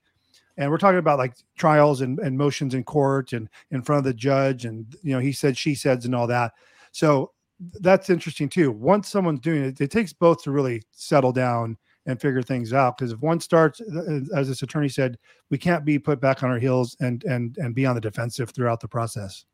and 0.56 0.70
we're 0.70 0.78
talking 0.78 0.98
about 0.98 1.18
like 1.18 1.34
trials 1.56 2.00
and, 2.00 2.18
and 2.18 2.36
motions 2.36 2.74
in 2.74 2.84
court 2.84 3.32
and 3.32 3.48
in 3.70 3.82
front 3.82 3.98
of 3.98 4.04
the 4.04 4.14
judge 4.14 4.64
and 4.64 4.96
you 5.02 5.12
know 5.12 5.18
he 5.18 5.32
said 5.32 5.56
she 5.56 5.74
says 5.74 6.04
and 6.04 6.14
all 6.14 6.26
that 6.26 6.52
so 6.92 7.32
that's 7.80 8.10
interesting 8.10 8.48
too 8.48 8.70
once 8.70 9.08
someone's 9.08 9.40
doing 9.40 9.64
it 9.64 9.80
it 9.80 9.90
takes 9.90 10.12
both 10.12 10.42
to 10.42 10.50
really 10.50 10.82
settle 10.92 11.32
down 11.32 11.76
and 12.06 12.20
figure 12.20 12.42
things 12.42 12.72
out 12.72 12.96
because 12.96 13.12
if 13.12 13.20
one 13.20 13.40
starts 13.40 13.80
uh, 13.80 14.20
as 14.34 14.48
this 14.48 14.62
attorney 14.62 14.88
said 14.88 15.18
we 15.50 15.58
can't 15.58 15.84
be 15.84 15.98
put 15.98 16.20
back 16.20 16.42
on 16.42 16.50
our 16.50 16.58
heels 16.58 16.96
and 17.00 17.24
and 17.24 17.56
and 17.58 17.74
be 17.74 17.86
on 17.86 17.94
the 17.94 18.00
defensive 18.00 18.50
throughout 18.50 18.80
the 18.80 18.88
process 18.88 19.44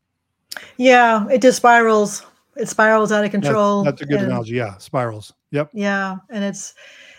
yeah 0.77 1.27
it 1.29 1.41
just 1.41 1.57
spirals 1.57 2.25
it 2.57 2.67
spirals 2.67 3.11
out 3.11 3.25
of 3.25 3.31
control 3.31 3.83
that's, 3.83 3.99
that's 3.99 4.01
a 4.03 4.05
good 4.05 4.19
and, 4.19 4.27
analogy 4.27 4.55
yeah 4.55 4.77
spirals 4.77 5.33
yep 5.51 5.69
yeah 5.73 6.17
and 6.29 6.43
it's 6.43 6.73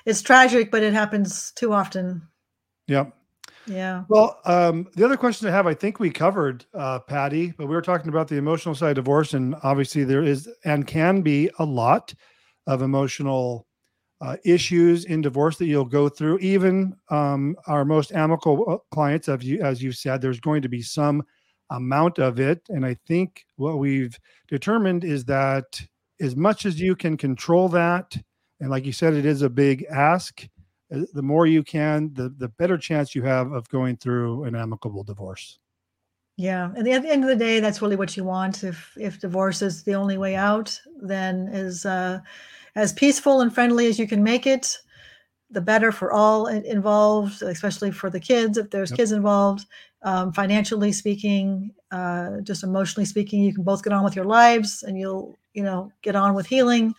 it's 0.06 0.22
tragic 0.22 0.70
but 0.70 0.82
it 0.82 0.92
happens 0.92 1.52
too 1.52 1.72
often 1.72 2.22
yep 2.86 3.14
yeah. 3.66 4.04
Well, 4.08 4.40
um, 4.44 4.88
the 4.94 5.04
other 5.04 5.16
question 5.16 5.48
I 5.48 5.50
have, 5.50 5.66
I 5.66 5.74
think 5.74 5.98
we 5.98 6.10
covered, 6.10 6.66
uh, 6.74 6.98
Patti, 7.00 7.52
but 7.56 7.66
we 7.66 7.74
were 7.74 7.82
talking 7.82 8.08
about 8.08 8.28
the 8.28 8.36
emotional 8.36 8.74
side 8.74 8.90
of 8.90 9.04
divorce, 9.04 9.34
and 9.34 9.54
obviously 9.62 10.04
there 10.04 10.22
is 10.22 10.48
and 10.64 10.86
can 10.86 11.22
be 11.22 11.50
a 11.58 11.64
lot 11.64 12.14
of 12.66 12.82
emotional 12.82 13.66
uh, 14.20 14.36
issues 14.44 15.04
in 15.06 15.20
divorce 15.20 15.56
that 15.58 15.66
you'll 15.66 15.84
go 15.84 16.08
through. 16.08 16.38
Even 16.38 16.94
um, 17.10 17.56
our 17.66 17.84
most 17.84 18.12
amicable 18.12 18.64
uh, 18.68 18.94
clients, 18.94 19.28
as 19.28 19.42
you 19.42 19.62
as 19.62 19.82
you 19.82 19.92
said, 19.92 20.20
there's 20.20 20.40
going 20.40 20.62
to 20.62 20.68
be 20.68 20.82
some 20.82 21.22
amount 21.70 22.18
of 22.18 22.38
it, 22.38 22.62
and 22.68 22.84
I 22.84 22.96
think 23.06 23.46
what 23.56 23.78
we've 23.78 24.18
determined 24.48 25.04
is 25.04 25.24
that 25.26 25.82
as 26.20 26.36
much 26.36 26.66
as 26.66 26.80
you 26.80 26.94
can 26.94 27.16
control 27.16 27.68
that, 27.70 28.16
and 28.60 28.70
like 28.70 28.84
you 28.84 28.92
said, 28.92 29.14
it 29.14 29.26
is 29.26 29.42
a 29.42 29.50
big 29.50 29.84
ask 29.90 30.46
uh, 30.94 31.00
the 31.12 31.22
more 31.22 31.46
you 31.46 31.62
can, 31.62 32.12
the 32.14 32.28
the 32.28 32.48
better 32.48 32.78
chance 32.78 33.14
you 33.14 33.22
have 33.22 33.52
of 33.52 33.68
going 33.68 33.96
through 33.96 34.44
an 34.44 34.54
amicable 34.54 35.02
divorce. 35.02 35.58
Yeah, 36.36 36.72
and 36.76 36.88
at 36.88 37.02
the 37.02 37.10
end 37.10 37.22
of 37.22 37.28
the 37.28 37.36
day, 37.36 37.60
that's 37.60 37.80
really 37.80 37.96
what 37.96 38.16
you 38.16 38.24
want. 38.24 38.64
If 38.64 38.92
if 38.96 39.20
divorce 39.20 39.62
is 39.62 39.84
the 39.84 39.94
only 39.94 40.18
way 40.18 40.34
out, 40.34 40.78
then 41.00 41.48
is 41.48 41.86
uh, 41.86 42.20
as 42.74 42.92
peaceful 42.92 43.40
and 43.40 43.54
friendly 43.54 43.86
as 43.86 43.98
you 43.98 44.08
can 44.08 44.22
make 44.22 44.46
it, 44.46 44.76
the 45.50 45.60
better 45.60 45.92
for 45.92 46.12
all 46.12 46.46
involved, 46.48 47.42
especially 47.42 47.90
for 47.90 48.10
the 48.10 48.20
kids 48.20 48.58
if 48.58 48.70
there's 48.70 48.90
yep. 48.90 48.98
kids 48.98 49.12
involved. 49.12 49.66
Um, 50.04 50.32
financially 50.32 50.92
speaking, 50.92 51.72
uh, 51.90 52.40
just 52.42 52.62
emotionally 52.62 53.06
speaking, 53.06 53.42
you 53.42 53.54
can 53.54 53.64
both 53.64 53.82
get 53.82 53.92
on 53.92 54.04
with 54.04 54.14
your 54.14 54.26
lives, 54.26 54.82
and 54.82 54.98
you'll 54.98 55.36
you 55.54 55.62
know 55.62 55.90
get 56.02 56.14
on 56.14 56.34
with 56.34 56.46
healing. 56.46 56.94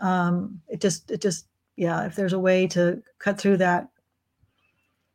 Um, 0.00 0.60
it 0.68 0.80
just 0.80 1.10
it 1.10 1.20
just 1.20 1.46
yeah, 1.76 2.06
if 2.06 2.16
there's 2.16 2.32
a 2.32 2.38
way 2.38 2.66
to 2.68 3.02
cut 3.18 3.38
through 3.38 3.58
that, 3.58 3.88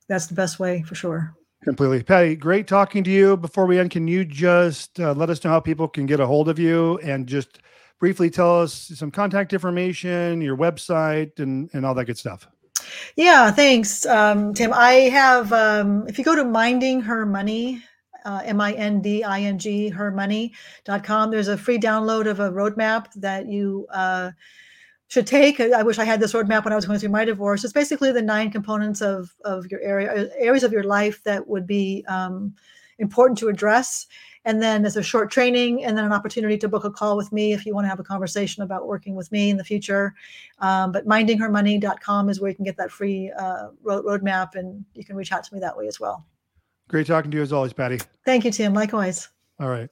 that's 0.08 0.28
the 0.28 0.36
best 0.36 0.60
way 0.60 0.84
for 0.84 0.96
sure. 0.96 1.36
Completely. 1.64 2.04
Patti, 2.04 2.36
great 2.36 2.68
talking 2.68 3.04
to 3.04 3.10
you. 3.10 3.38
Before 3.38 3.66
we 3.66 3.80
end, 3.80 3.92
can 3.92 4.08
you 4.08 4.26
just 4.26 5.00
uh, 5.00 5.14
let 5.14 5.30
us 5.30 5.44
know 5.44 5.50
how 5.50 5.60
people 5.60 5.88
can 5.88 6.06
get 6.06 6.20
a 6.20 6.28
hold 6.28 6.50
of 6.50 6.60
you 6.60 6.98
and 7.00 7.26
just 7.26 7.60
briefly 8.00 8.30
tell 8.30 8.62
us 8.62 8.92
some 8.96 9.10
contact 9.10 9.54
information, 9.54 10.42
your 10.42 10.58
website, 10.58 11.40
and, 11.40 11.70
and 11.74 11.86
all 11.86 11.94
that 11.94 12.06
good 12.06 12.18
stuff? 12.18 12.48
Yeah, 13.16 13.52
thanks, 13.52 14.06
um, 14.06 14.54
Tim. 14.54 14.72
I 14.74 14.94
have, 15.10 15.52
um, 15.54 16.08
if 16.08 16.18
you 16.18 16.24
go 16.24 16.36
to 16.36 16.44
Minding 16.44 17.02
Her 17.02 17.26
Money, 17.26 17.84
uh, 18.26 18.42
M-I-N-D-I-N-G, 18.46 19.92
hermoney.com, 19.92 21.32
there's 21.32 21.48
a 21.48 21.58
free 21.58 21.78
download 21.78 22.28
of 22.28 22.40
a 22.40 22.50
roadmap 22.50 23.12
that 23.16 23.48
you 23.48 23.86
uh, 23.92 24.32
should 25.08 25.28
take. 25.28 25.60
I 25.60 25.84
wish 25.84 26.00
I 26.00 26.06
had 26.06 26.20
this 26.20 26.34
roadmap 26.34 26.64
when 26.64 26.74
I 26.74 26.76
was 26.76 26.86
going 26.86 27.00
through 27.00 27.10
my 27.10 27.26
divorce. 27.26 27.64
It's 27.64 27.74
basically 27.74 28.12
the 28.12 28.22
nine 28.22 28.50
components 28.50 29.02
of 29.02 29.36
of 29.46 29.70
your 29.70 29.80
area 29.82 30.30
areas 30.38 30.64
of 30.64 30.72
your 30.72 30.84
life 30.84 31.24
that 31.24 31.48
would 31.48 31.68
be 31.68 32.04
um, 32.08 32.56
important 32.98 33.38
to 33.40 33.50
address. 33.50 34.08
And 34.46 34.62
then 34.62 34.82
there's 34.82 34.98
a 34.98 35.04
short 35.04 35.32
training, 35.32 35.86
and 35.86 35.98
then 35.98 36.06
an 36.06 36.12
opportunity 36.12 36.58
to 36.58 36.68
book 36.68 36.84
a 36.84 36.92
call 36.92 37.16
with 37.16 37.32
me 37.32 37.54
if 37.54 37.66
you 37.66 37.74
want 37.74 37.86
to 37.86 37.90
have 37.90 38.00
a 38.00 38.04
conversation 38.04 38.64
about 38.64 38.88
working 38.88 39.16
with 39.16 39.32
me 39.32 39.50
in 39.50 39.58
the 39.58 39.64
future. 39.64 40.14
Um, 40.60 40.92
but 40.92 41.08
mindinghermoney.com 41.08 42.30
is 42.30 42.42
where 42.42 42.50
you 42.50 42.56
can 42.56 42.66
get 42.66 42.78
that 42.78 42.92
free 42.92 43.32
uh, 43.32 43.70
road, 43.82 44.06
roadmap, 44.06 44.56
and 44.56 44.84
you 44.94 45.06
can 45.06 45.16
reach 45.16 45.32
out 45.32 45.44
to 45.46 45.54
me 45.54 45.60
that 45.62 45.78
way 45.78 45.88
as 45.88 46.00
well. 46.00 46.26
Great 46.90 47.08
talking 47.08 47.32
to 47.32 47.38
you 47.38 47.44
as 47.44 47.54
always, 47.54 47.74
Patti. 47.74 48.00
Thank 48.26 48.46
you, 48.46 48.52
Tim. 48.52 48.74
Likewise. 48.74 49.30
All 49.60 49.70
right. 49.70 49.90